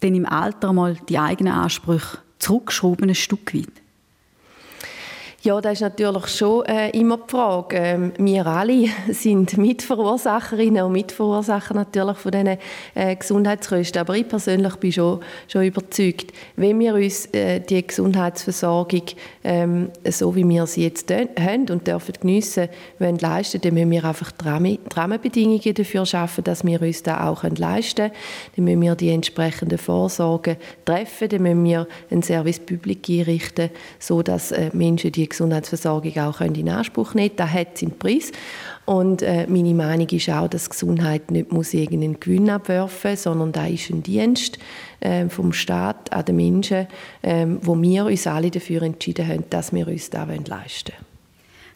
dann 0.00 0.14
im 0.14 0.26
Alter 0.26 0.72
mal 0.72 0.96
die 1.08 1.18
eigenen 1.18 1.52
Ansprüche 1.52 2.18
zurückzuschrauben, 2.38 3.08
ein 3.08 3.14
Stück 3.14 3.54
weit? 3.54 3.66
Ja, 5.40 5.60
das 5.60 5.74
ist 5.74 5.82
natürlich 5.82 6.26
schon 6.26 6.64
äh, 6.64 6.90
immer 6.90 7.16
die 7.16 7.30
Frage. 7.30 7.76
Ähm, 7.76 8.12
wir 8.18 8.44
alle 8.44 8.86
sind 9.12 9.56
Mitverursacherinnen 9.56 10.82
und 10.82 10.90
Mitverursacher 10.90 11.74
natürlich 11.74 12.16
von 12.16 12.32
diesen 12.32 12.58
äh, 12.96 13.14
Gesundheitskosten. 13.14 14.00
Aber 14.00 14.16
ich 14.16 14.26
persönlich 14.26 14.74
bin 14.76 14.90
schon, 14.90 15.20
schon 15.46 15.62
überzeugt, 15.62 16.32
wenn 16.56 16.80
wir 16.80 16.94
uns 16.94 17.26
äh, 17.26 17.60
die 17.60 17.86
Gesundheitsversorgung, 17.86 19.02
ähm, 19.44 19.90
so 20.10 20.34
wie 20.34 20.48
wir 20.48 20.66
sie 20.66 20.82
jetzt 20.82 21.08
haben 21.08 21.70
und 21.70 21.86
dürfen 21.86 22.14
geniessen, 22.20 22.68
wollen 22.98 23.18
leisten, 23.18 23.60
dann 23.60 23.74
müssen 23.74 23.92
wir 23.92 24.04
einfach 24.04 24.32
die 24.32 24.80
Rahmenbedingungen 24.92 25.72
dafür 25.72 26.04
schaffen, 26.04 26.42
dass 26.42 26.64
wir 26.64 26.82
uns 26.82 27.04
das 27.04 27.20
auch 27.20 27.44
leisten 27.44 28.10
können. 28.10 28.12
Dann 28.56 28.64
müssen 28.64 28.82
wir 28.82 28.96
die 28.96 29.10
entsprechenden 29.10 29.78
Vorsorgen 29.78 30.56
treffen, 30.84 31.28
dann 31.28 31.42
müssen 31.42 31.64
wir 31.64 31.86
ein 32.10 32.24
Service 32.24 32.58
Public 32.58 33.08
einrichten, 33.08 33.70
sodass 34.00 34.50
äh, 34.50 34.70
Menschen 34.72 35.12
die 35.12 35.27
Gesundheitsversorgung 35.28 36.16
auch 36.18 36.40
in 36.40 36.68
Anspruch 36.68 37.14
nehmen 37.14 37.36
können. 37.36 37.36
Das 37.36 37.52
hat 37.52 37.78
seinen 37.78 37.98
Preis. 37.98 38.32
Und 38.84 39.22
äh, 39.22 39.46
meine 39.48 39.74
Meinung 39.74 40.08
ist 40.08 40.30
auch, 40.30 40.48
dass 40.48 40.70
Gesundheit 40.70 41.30
nicht 41.30 41.52
muss 41.52 41.74
irgendeinen 41.74 42.18
Gewinn 42.18 42.48
abwerfen 42.48 43.10
muss, 43.10 43.22
sondern 43.24 43.52
da 43.52 43.66
ist 43.66 43.90
ein 43.90 44.02
Dienst 44.02 44.58
äh, 45.00 45.28
vom 45.28 45.52
Staat 45.52 46.12
an 46.12 46.24
den 46.24 46.36
Menschen, 46.36 46.86
äh, 47.22 47.46
wo 47.60 47.80
wir 47.80 48.06
uns 48.06 48.26
alle 48.26 48.50
dafür 48.50 48.82
entschieden 48.82 49.28
haben, 49.28 49.44
dass 49.50 49.72
wir 49.72 49.86
uns 49.86 50.10
das 50.10 50.26
leisten 50.26 50.92
wollen. 50.92 51.08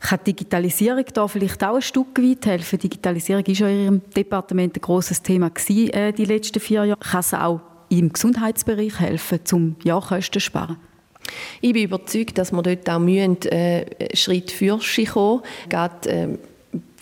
Kann 0.00 0.18
Digitalisierung 0.26 1.04
da 1.14 1.28
vielleicht 1.28 1.62
auch 1.62 1.76
ein 1.76 1.82
Stück 1.82 2.18
weit 2.18 2.44
helfen? 2.46 2.78
Digitalisierung 2.78 3.46
war 3.46 3.54
ja 3.54 3.68
in 3.68 3.84
Ihrem 3.84 4.02
Departement 4.16 4.76
ein 4.76 4.80
grosses 4.80 5.22
Thema 5.22 5.50
gewesen, 5.50 5.90
äh, 5.90 6.12
die 6.12 6.24
letzten 6.24 6.58
vier 6.60 6.84
Jahre. 6.84 6.98
Kann 6.98 7.20
es 7.20 7.32
auch 7.34 7.60
im 7.88 8.12
Gesundheitsbereich 8.12 8.98
helfen, 8.98 9.40
um 9.52 9.76
ja, 9.84 10.00
Kosten 10.00 10.32
zu 10.32 10.40
sparen? 10.40 10.76
Ich 11.60 11.72
bin 11.72 11.84
überzeugt, 11.84 12.38
dass 12.38 12.52
wir 12.52 12.62
dort 12.62 12.88
auch 12.88 12.98
müssen, 12.98 13.42
äh, 13.46 13.84
Schritt 14.14 14.50
für 14.50 14.78
sich 14.80 15.10
kommen. 15.10 15.42
Gerade, 15.68 16.10
äh, 16.10 16.28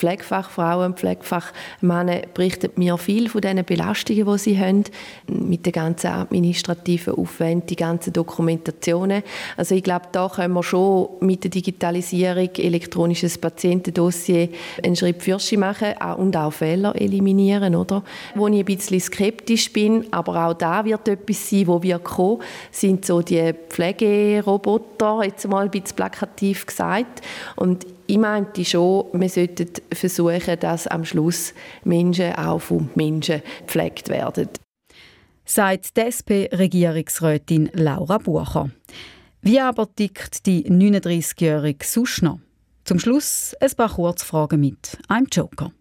Pflegefachfrauen, 0.00 0.94
Pflegefachmänner 0.94 2.22
berichten 2.32 2.70
mir 2.76 2.96
viel 2.96 3.28
von 3.28 3.42
diesen 3.42 3.62
Belastungen, 3.64 4.24
die 4.24 4.38
sie 4.38 4.58
haben, 4.58 4.84
mit 5.28 5.66
den 5.66 5.72
ganzen 5.72 6.06
administrativen 6.06 7.14
Aufwänden, 7.14 7.66
die 7.66 7.76
ganzen 7.76 8.14
Dokumentationen. 8.14 9.22
Also 9.58 9.74
ich 9.74 9.82
glaube, 9.82 10.06
da 10.12 10.30
können 10.30 10.54
wir 10.54 10.62
schon 10.62 11.10
mit 11.20 11.44
der 11.44 11.50
Digitalisierung, 11.50 12.48
elektronisches 12.56 13.36
Patientendossier 13.36 14.48
einen 14.82 14.96
Schritt 14.96 15.22
für 15.22 15.38
sich 15.38 15.58
machen 15.58 15.92
und 16.16 16.34
auch 16.34 16.52
Fehler 16.52 16.98
eliminieren, 16.98 17.76
oder? 17.76 18.02
Wo 18.34 18.48
ich 18.48 18.58
ein 18.58 18.64
bisschen 18.64 19.00
skeptisch 19.00 19.70
bin, 19.70 20.06
aber 20.12 20.46
auch 20.46 20.54
da 20.54 20.82
wird 20.86 21.08
etwas 21.08 21.50
sein, 21.50 21.66
wo 21.66 21.82
wir 21.82 21.98
kommen, 21.98 22.40
sind 22.70 23.04
so 23.04 23.20
die 23.20 23.52
Pflegeroboter, 23.68 25.24
jetzt 25.24 25.46
mal 25.46 25.64
ein 25.64 25.70
bisschen 25.70 25.96
plakativ 25.96 26.64
gesagt. 26.64 27.20
Und 27.56 27.84
ich 28.10 28.18
meinte 28.18 28.64
schon, 28.64 29.04
wir 29.12 29.28
sollten 29.28 29.68
versuchen, 29.92 30.58
dass 30.60 30.86
am 30.86 31.04
Schluss 31.04 31.54
Menschen 31.84 32.34
auch 32.34 32.60
von 32.60 32.90
Menschen 32.94 33.42
gepflegt 33.60 34.08
werden. 34.08 34.48
Sagt 35.44 35.96
die 35.96 36.00
SP-Regierungsrätin 36.06 37.70
Laura 37.74 38.18
Bucher. 38.18 38.70
Wie 39.42 39.58
aber 39.58 39.92
tickt 39.94 40.46
die 40.46 40.70
39-Jährige 40.70 41.84
sonst 41.84 42.22
noch? 42.22 42.40
Zum 42.84 42.98
Schluss 42.98 43.54
ein 43.60 43.70
paar 43.76 43.88
Kurzfragen 43.88 44.60
mit 44.60 44.98
einem 45.08 45.26
Joker. 45.30 45.72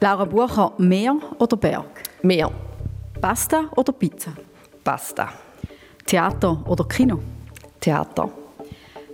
Laura 0.00 0.24
Bucher, 0.24 0.72
Meer 0.78 1.16
oder 1.38 1.56
Berg? 1.56 2.02
Meer. 2.22 2.50
Pasta 3.20 3.70
oder 3.76 3.92
Pizza? 3.92 4.32
Pasta. 4.82 5.32
Theater 6.06 6.64
oder 6.66 6.84
Kino? 6.84 7.20
Theater. 7.80 8.30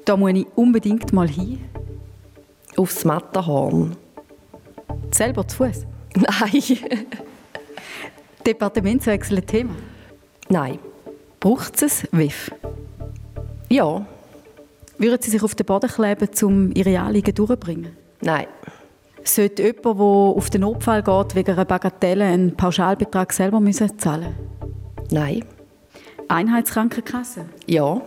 Da 0.04 0.16
muss 0.16 0.32
ich 0.32 0.46
unbedingt 0.56 1.12
mal 1.12 1.28
hin. 1.28 1.60
Aufs 2.78 3.04
Matterhorn. 3.04 3.96
Selber 5.10 5.46
zu 5.48 5.56
Fuß? 5.56 5.84
Nein. 6.14 6.78
Departementswechsel 8.46 9.42
Thema? 9.42 9.74
Nein. 10.48 10.78
Braucht 11.40 11.82
es 11.82 12.04
ein 12.04 12.18
WIF? 12.18 12.52
Ja. 13.68 14.06
Würden 14.96 15.22
Sie 15.22 15.30
sich 15.30 15.42
auf 15.42 15.56
den 15.56 15.66
Boden 15.66 15.90
kleben, 15.90 16.28
um 16.42 16.72
Ihre 16.72 17.00
Anliegen 17.00 17.34
durchzubringen? 17.34 17.96
Nein. 18.20 18.46
Sollte 19.24 19.62
jemand, 19.62 19.84
der 19.84 20.04
auf 20.04 20.48
den 20.50 20.60
Notfall 20.60 21.02
geht, 21.02 21.34
wegen 21.34 21.50
einer 21.52 21.64
Bagatelle 21.64 22.26
einen 22.26 22.56
Pauschalbetrag 22.56 23.32
selber 23.32 23.58
müssen 23.58 23.98
zahlen 23.98 24.34
Nein. 25.10 25.44
Einheitskrankenkasse? 26.28 27.46
Ja. 27.66 28.00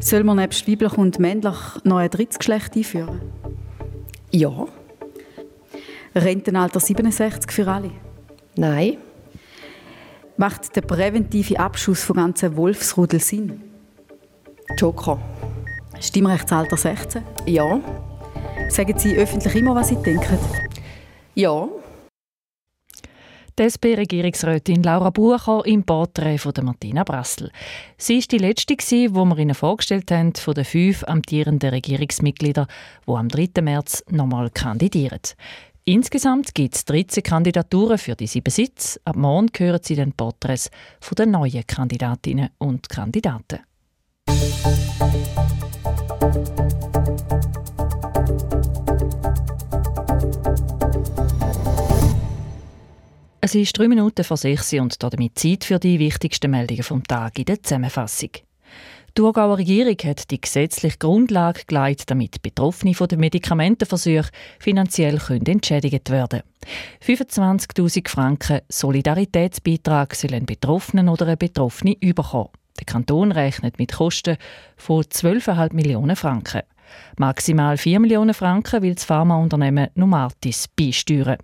Soll 0.00 0.24
man 0.24 0.36
nebst 0.36 0.68
weiblich 0.68 0.92
und 0.98 1.18
männlich 1.18 1.56
noch 1.84 1.96
ein 1.96 2.10
drittes 2.10 2.38
Geschlecht 2.38 2.76
einführen? 2.76 3.20
Ja. 4.38 4.68
Rentenalter 6.14 6.78
67 6.78 7.50
für 7.50 7.66
alle? 7.66 7.90
Nein. 8.54 8.98
Macht 10.36 10.76
der 10.76 10.82
präventive 10.82 11.58
Abschuss 11.58 12.04
von 12.04 12.16
ganzen 12.16 12.56
Wolfsrudel 12.56 13.18
Sinn? 13.18 13.60
Joker. 14.76 15.18
Stimmrechtsalter 15.98 16.76
16? 16.76 17.24
Ja. 17.46 17.80
Sagen 18.68 18.96
Sie 18.96 19.16
öffentlich 19.16 19.56
immer, 19.56 19.74
was 19.74 19.88
Sie 19.88 19.96
denken? 19.96 20.38
Ja. 21.34 21.68
Die 23.58 23.64
SP-Regierungsrätin 23.64 24.84
Laura 24.84 25.10
Bucher 25.10 25.66
im 25.66 25.82
Porträt 25.82 26.38
von 26.38 26.52
Martina 26.62 27.02
Brassel. 27.02 27.50
Sie 27.96 28.18
ist 28.18 28.30
die 28.30 28.38
letzte, 28.38 28.76
die 28.76 29.08
wir 29.12 29.38
Ihnen 29.38 29.54
vorgestellt 29.56 30.12
haben, 30.12 30.32
von 30.34 30.54
den 30.54 30.64
fünf 30.64 31.02
amtierenden 31.02 31.70
Regierungsmitgliedern, 31.70 32.68
die 33.04 33.12
am 33.12 33.28
3. 33.28 33.60
März 33.62 34.04
nochmal 34.10 34.50
kandidieren. 34.50 35.18
Insgesamt 35.84 36.54
gibt 36.54 36.76
es 36.76 36.84
13 36.84 37.24
Kandidaturen 37.24 37.98
für 37.98 38.14
die 38.14 38.28
sieben 38.28 38.50
Sitze. 38.50 39.00
Ab 39.04 39.16
morgen 39.16 39.48
hören 39.56 39.80
Sie 39.82 39.96
den 39.96 40.12
Porträts 40.12 40.70
der 41.16 41.26
neuen 41.26 41.66
Kandidatinnen 41.66 42.50
und 42.58 42.88
Kandidaten. 42.88 43.58
Es 53.48 53.54
ist 53.54 53.78
drei 53.78 53.88
Minuten 53.88 54.24
vor 54.24 54.36
sechs 54.36 54.74
und 54.74 55.02
damit 55.02 55.38
Zeit 55.38 55.64
für 55.64 55.78
die 55.78 55.98
wichtigsten 55.98 56.50
Meldungen 56.50 56.82
vom 56.82 57.02
Tag 57.02 57.38
in 57.38 57.46
der 57.46 57.62
Zusammenfassung. 57.62 58.28
Die 58.34 58.42
Thurgauer 59.14 59.56
Regierung 59.56 59.96
hat 60.04 60.30
die 60.30 60.38
gesetzliche 60.38 60.98
Grundlage 60.98 61.62
geleitet, 61.66 62.10
damit 62.10 62.42
Betroffene 62.42 62.92
von 62.92 63.08
den 63.08 63.20
Medikamentenversuchen 63.20 64.28
finanziell 64.58 65.18
entschädigt 65.46 66.10
werden 66.10 66.42
können. 67.06 67.20
25.000 67.22 68.06
Franken 68.06 68.60
Solidaritätsbeitrag 68.68 70.14
sollen 70.14 70.44
Betroffenen 70.44 71.08
oder 71.08 71.28
eine 71.28 71.38
Betroffene 71.38 71.96
überkommen. 72.00 72.50
Der 72.78 72.84
Kanton 72.84 73.32
rechnet 73.32 73.78
mit 73.78 73.92
Kosten 73.92 74.36
von 74.76 75.02
12,5 75.04 75.72
Millionen 75.72 76.16
Franken. 76.16 76.64
Maximal 77.16 77.76
4 77.76 78.00
Millionen 78.00 78.34
Franken 78.34 78.82
will 78.82 78.94
das 78.94 79.04
Pharmaunternehmen 79.04 79.88
Novartis 79.94 80.68
beisteuern. 80.68 81.38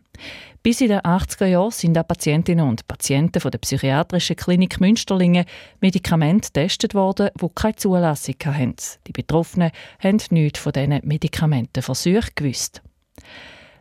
Bis 0.62 0.80
in 0.80 0.88
den 0.88 1.00
80er 1.00 1.44
Jahren 1.44 1.70
sind 1.70 1.98
auch 1.98 2.09
Patientinnen 2.09 2.66
und 2.66 2.88
Patienten 2.88 3.38
von 3.38 3.50
der 3.50 3.59
psychiatrischen 3.59 4.37
Klinik 4.37 4.80
Münsterlingen 4.80 5.44
Medikamente 5.80 6.48
getestet 6.48 6.94
worden, 6.94 7.28
die 7.38 7.48
keine 7.54 7.76
Zulassung 7.76 8.37
hatten. 8.42 8.74
Die 9.07 9.12
Betroffenen 9.12 9.72
haben 10.02 10.20
nichts 10.30 10.61
von 10.61 10.72
diesen 10.72 11.00
Medikamentenversuchen 11.02 12.30
gewusst. 12.35 12.80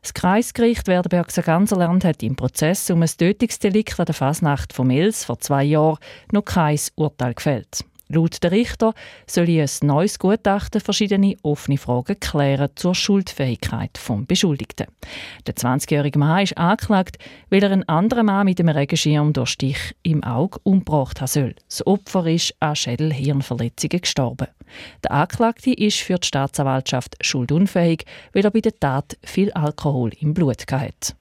Das 0.01 0.13
Kreisgericht 0.13 0.87
Werdenberg-Sarganserland 0.87 2.03
hat 2.03 2.21
im 2.23 2.35
Prozess 2.35 2.89
um 2.89 3.01
ein 3.01 3.07
Tötungsdelikt 3.07 3.97
an 3.97 4.05
der 4.05 4.15
Fasnacht 4.15 4.73
von 4.73 4.91
Els 4.91 5.23
vor 5.23 5.39
zwei 5.39 5.63
Jahren 5.63 5.99
noch 6.33 6.43
kein 6.43 6.77
Urteil 6.95 7.33
gefällt. 7.33 7.85
Laut 8.13 8.43
der 8.43 8.51
Richter 8.51 8.93
soll 9.25 9.49
ein 9.49 9.69
neues 9.81 10.19
Gutachten 10.19 10.81
verschiedene 10.81 11.35
offene 11.41 11.77
Fragen 11.77 12.19
klären 12.19 12.69
zur 12.75 12.93
Schuldfähigkeit 12.93 13.91
des 13.95 14.27
Beschuldigten. 14.27 14.87
Der 15.47 15.55
20-jährige 15.55 16.19
Mann 16.19 16.43
ist 16.43 16.57
angeklagt, 16.57 17.17
weil 17.49 17.63
er 17.63 17.71
einen 17.71 17.87
anderen 17.89 18.27
Mann 18.27 18.45
mit 18.45 18.59
einem 18.59 18.75
Regenschirm 18.75 19.33
durch 19.33 19.49
Stich 19.49 19.95
im 20.03 20.23
Auge 20.23 20.59
umgebracht 20.63 21.21
haben 21.21 21.27
soll. 21.27 21.55
Das 21.67 21.85
Opfer 21.87 22.27
ist 22.27 22.53
an 22.59 22.75
Schädelhirnverletzungen 22.75 24.01
gestorben. 24.01 24.47
Der 25.03 25.11
Anklagte 25.11 25.73
ist 25.73 25.99
für 25.99 26.19
die 26.19 26.27
Staatsanwaltschaft 26.27 27.15
schuldunfähig, 27.21 28.05
weil 28.33 28.45
er 28.45 28.51
bei 28.51 28.61
der 28.61 28.79
Tat 28.79 29.17
viel 29.23 29.51
Alkohol 29.53 30.11
im 30.19 30.33
Blut 30.33 30.71
hatte. 30.71 31.13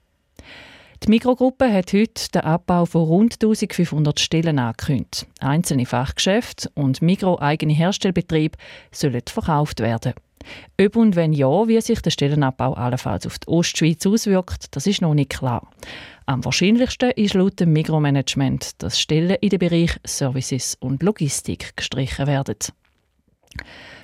Die 1.04 1.08
Mikrogruppe 1.08 1.72
hat 1.72 1.92
heute 1.94 2.30
den 2.32 2.42
Abbau 2.42 2.86
von 2.86 3.02
rund 3.02 3.34
1500 3.34 4.20
Stellen 4.20 4.60
angekündigt. 4.60 5.26
Einzelne 5.40 5.84
Fachgeschäfte 5.84 6.70
und 6.74 7.02
Mikro-eigene 7.02 7.72
Herstellbetriebe 7.72 8.56
sollen 8.92 9.20
verkauft 9.26 9.80
werden. 9.80 10.12
Ob 10.80 10.94
und 10.94 11.16
wenn 11.16 11.32
ja, 11.32 11.66
wie 11.66 11.80
sich 11.80 12.00
der 12.02 12.12
Stellenabbau 12.12 12.74
allenfalls 12.74 13.26
auf 13.26 13.40
die 13.40 13.48
Ostschweiz 13.48 14.06
auswirkt, 14.06 14.76
das 14.76 14.86
ist 14.86 15.02
noch 15.02 15.14
nicht 15.14 15.30
klar. 15.30 15.68
Am 16.26 16.44
wahrscheinlichsten 16.44 17.10
ist 17.10 17.34
laut 17.34 17.58
dem 17.58 17.72
Mikromanagement, 17.72 18.80
dass 18.80 19.00
Stellen 19.00 19.38
in 19.40 19.48
den 19.48 19.58
Bereich 19.58 19.98
Services 20.04 20.76
und 20.78 21.02
Logistik 21.02 21.76
gestrichen 21.76 22.28
werden. 22.28 22.58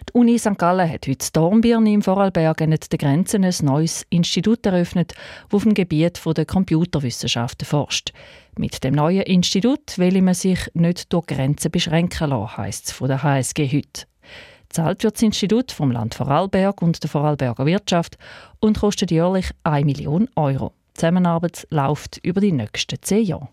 Die 0.09 0.19
Uni 0.19 0.39
St. 0.39 0.57
Gallen 0.57 0.91
hat 0.91 1.07
heute 1.07 1.29
Dornbirn 1.35 1.87
im 1.87 2.01
Vorarlberg 2.01 2.63
an 2.63 2.71
den 2.71 2.99
Grenzen 2.99 3.45
ein 3.45 3.55
neues 3.61 4.07
Institut 4.09 4.65
eröffnet, 4.65 5.13
das 5.13 5.55
auf 5.55 5.65
dem 5.65 5.75
Gebiet 5.75 6.21
der 6.25 6.47
Computerwissenschaften 6.47 7.67
forscht. 7.67 8.13
Mit 8.57 8.83
dem 8.85 8.95
neuen 8.95 9.23
Institut 9.23 9.99
will 9.99 10.23
man 10.23 10.33
sich 10.33 10.61
nicht 10.73 11.13
durch 11.13 11.27
Grenzen 11.27 11.71
beschränken 11.71 12.31
lassen, 12.31 12.57
heisst 12.57 12.87
es 12.87 12.93
von 12.93 13.09
der 13.09 13.23
HSG 13.23 13.67
heute. 13.67 14.07
Zahlt 14.71 15.05
wird 15.05 15.17
das 15.17 15.23
Institut 15.23 15.73
vom 15.73 15.91
Land 15.91 16.15
Vorarlberg 16.15 16.81
und 16.81 17.03
der 17.03 17.11
Vorarlberger 17.11 17.67
Wirtschaft 17.67 18.17
und 18.61 18.81
kostet 18.81 19.11
jährlich 19.11 19.51
1 19.65 19.85
Million 19.85 20.27
Euro. 20.37 20.73
Die 20.91 21.01
Zusammenarbeit 21.01 21.67
läuft 21.71 22.19
über 22.23 22.41
die 22.41 22.53
nächsten 22.53 22.97
zehn 23.03 23.25
Jahre. 23.25 23.49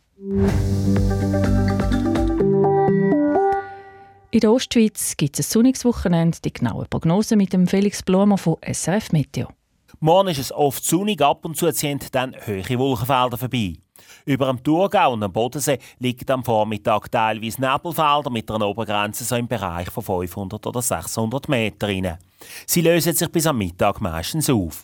In 4.35 4.41
der 4.41 4.51
Ostschweiz 4.51 5.15
gibt 5.15 5.39
es 5.39 5.47
ein 5.47 5.49
sonniges 5.49 5.85
Wochenende. 5.85 6.37
Die 6.43 6.51
genaue 6.51 6.83
Prognose 6.89 7.37
mit 7.37 7.53
dem 7.53 7.67
Felix 7.67 8.03
Blumer 8.03 8.37
von 8.37 8.57
SRF 8.69 9.13
Meteo. 9.13 9.47
Morgen 10.01 10.27
ist 10.27 10.39
es 10.39 10.51
oft 10.51 10.83
sonnig, 10.83 11.21
ab 11.21 11.45
und 11.45 11.55
zu 11.55 11.71
ziehen 11.71 12.01
dann 12.11 12.35
höhere 12.37 12.77
Wolkenfelder 12.77 13.37
vorbei. 13.37 13.77
Über 14.25 14.47
dem 14.47 14.61
Thurgau 14.61 15.13
und 15.13 15.21
dem 15.21 15.31
Bodensee 15.31 15.79
liegen 15.99 16.29
am 16.29 16.43
Vormittag 16.43 17.09
teilweise 17.09 17.61
Nebelfelder 17.61 18.29
mit 18.29 18.51
einer 18.51 18.67
Obergrenze 18.67 19.23
so 19.23 19.37
im 19.37 19.47
Bereich 19.47 19.89
von 19.89 20.03
500 20.03 20.67
oder 20.67 20.81
600 20.81 21.47
Meter 21.47 21.87
rein. 21.87 22.17
Sie 22.67 22.81
lösen 22.81 23.13
sich 23.13 23.31
bis 23.31 23.47
am 23.47 23.57
Mittag 23.57 24.01
meistens 24.01 24.49
auf. 24.49 24.83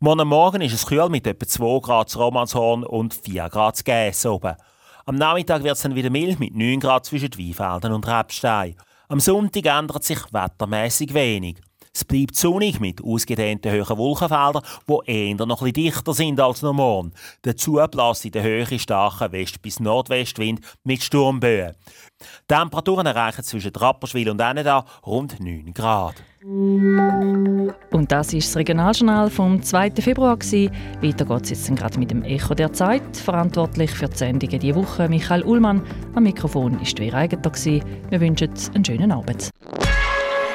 Morgen 0.00 0.28
Morgen 0.28 0.60
ist 0.60 0.74
es 0.74 0.84
kühl 0.84 1.08
mit 1.08 1.26
etwa 1.26 1.46
2 1.46 1.80
Grad 1.80 2.14
Romanshorn 2.14 2.84
und 2.84 3.14
4 3.14 3.48
Grad 3.48 3.82
Gäs 3.86 4.26
oben. 4.26 4.54
Am 5.04 5.16
Nachmittag 5.16 5.64
wird 5.64 5.76
es 5.76 5.82
dann 5.82 5.94
wieder 5.96 6.10
mild 6.10 6.38
mit 6.38 6.54
9 6.54 6.78
Grad 6.78 7.04
zwischen 7.04 7.36
Weinfelden 7.36 7.92
und 7.92 8.06
Rebstein. 8.06 8.76
Am 9.08 9.18
Sonntag 9.18 9.66
ändert 9.66 10.04
sich 10.04 10.20
wettermäßig 10.32 11.12
wenig. 11.12 11.60
Es 11.94 12.06
bleibt 12.06 12.36
sonnig 12.36 12.80
mit 12.80 13.04
ausgedehnten 13.04 13.70
hohen 13.70 13.98
Wolkenfeldern, 13.98 14.62
die 14.88 15.10
eher 15.10 15.46
noch 15.46 15.60
etwas 15.60 15.72
dichter 15.74 16.14
sind 16.14 16.40
als 16.40 16.62
normal. 16.62 17.10
Dazu 17.42 17.78
bläst 17.90 18.24
in 18.24 18.32
der 18.32 18.42
Höhe 18.42 18.78
starker 18.78 19.30
West- 19.30 19.60
bis 19.60 19.78
Nordwestwind 19.78 20.62
mit 20.84 21.02
Sturmböen. 21.02 21.74
Die 22.20 22.54
Temperaturen 22.54 23.04
erreichen 23.04 23.44
zwischen 23.44 23.76
Rapperswil 23.76 24.30
und 24.30 24.40
Eneda 24.40 24.86
rund 25.04 25.38
9 25.38 25.74
Grad. 25.74 26.14
Und 26.44 28.06
das 28.08 28.32
ist 28.32 28.48
das 28.48 28.56
Regionaljournal 28.56 29.28
vom 29.28 29.62
2. 29.62 29.90
Februar. 30.00 30.38
Weiter 30.38 31.24
geht 31.26 31.42
es 31.42 31.50
jetzt 31.50 31.76
gerade 31.76 31.98
mit 31.98 32.10
dem 32.10 32.22
Echo 32.22 32.54
der 32.54 32.72
Zeit. 32.72 33.16
Verantwortlich 33.18 33.90
für 33.90 34.08
die 34.08 34.16
Sendungen 34.16 34.60
diese 34.60 34.74
Woche 34.76 35.10
Michael 35.10 35.42
Ullmann. 35.44 35.82
Am 36.14 36.22
Mikrofon 36.22 36.80
ist 36.80 36.98
Vera 36.98 37.18
Eigentor. 37.18 37.52
Wir 37.52 38.20
wünschen 38.20 38.50
einen 38.74 38.84
schönen 38.84 39.12
Abend. 39.12 39.50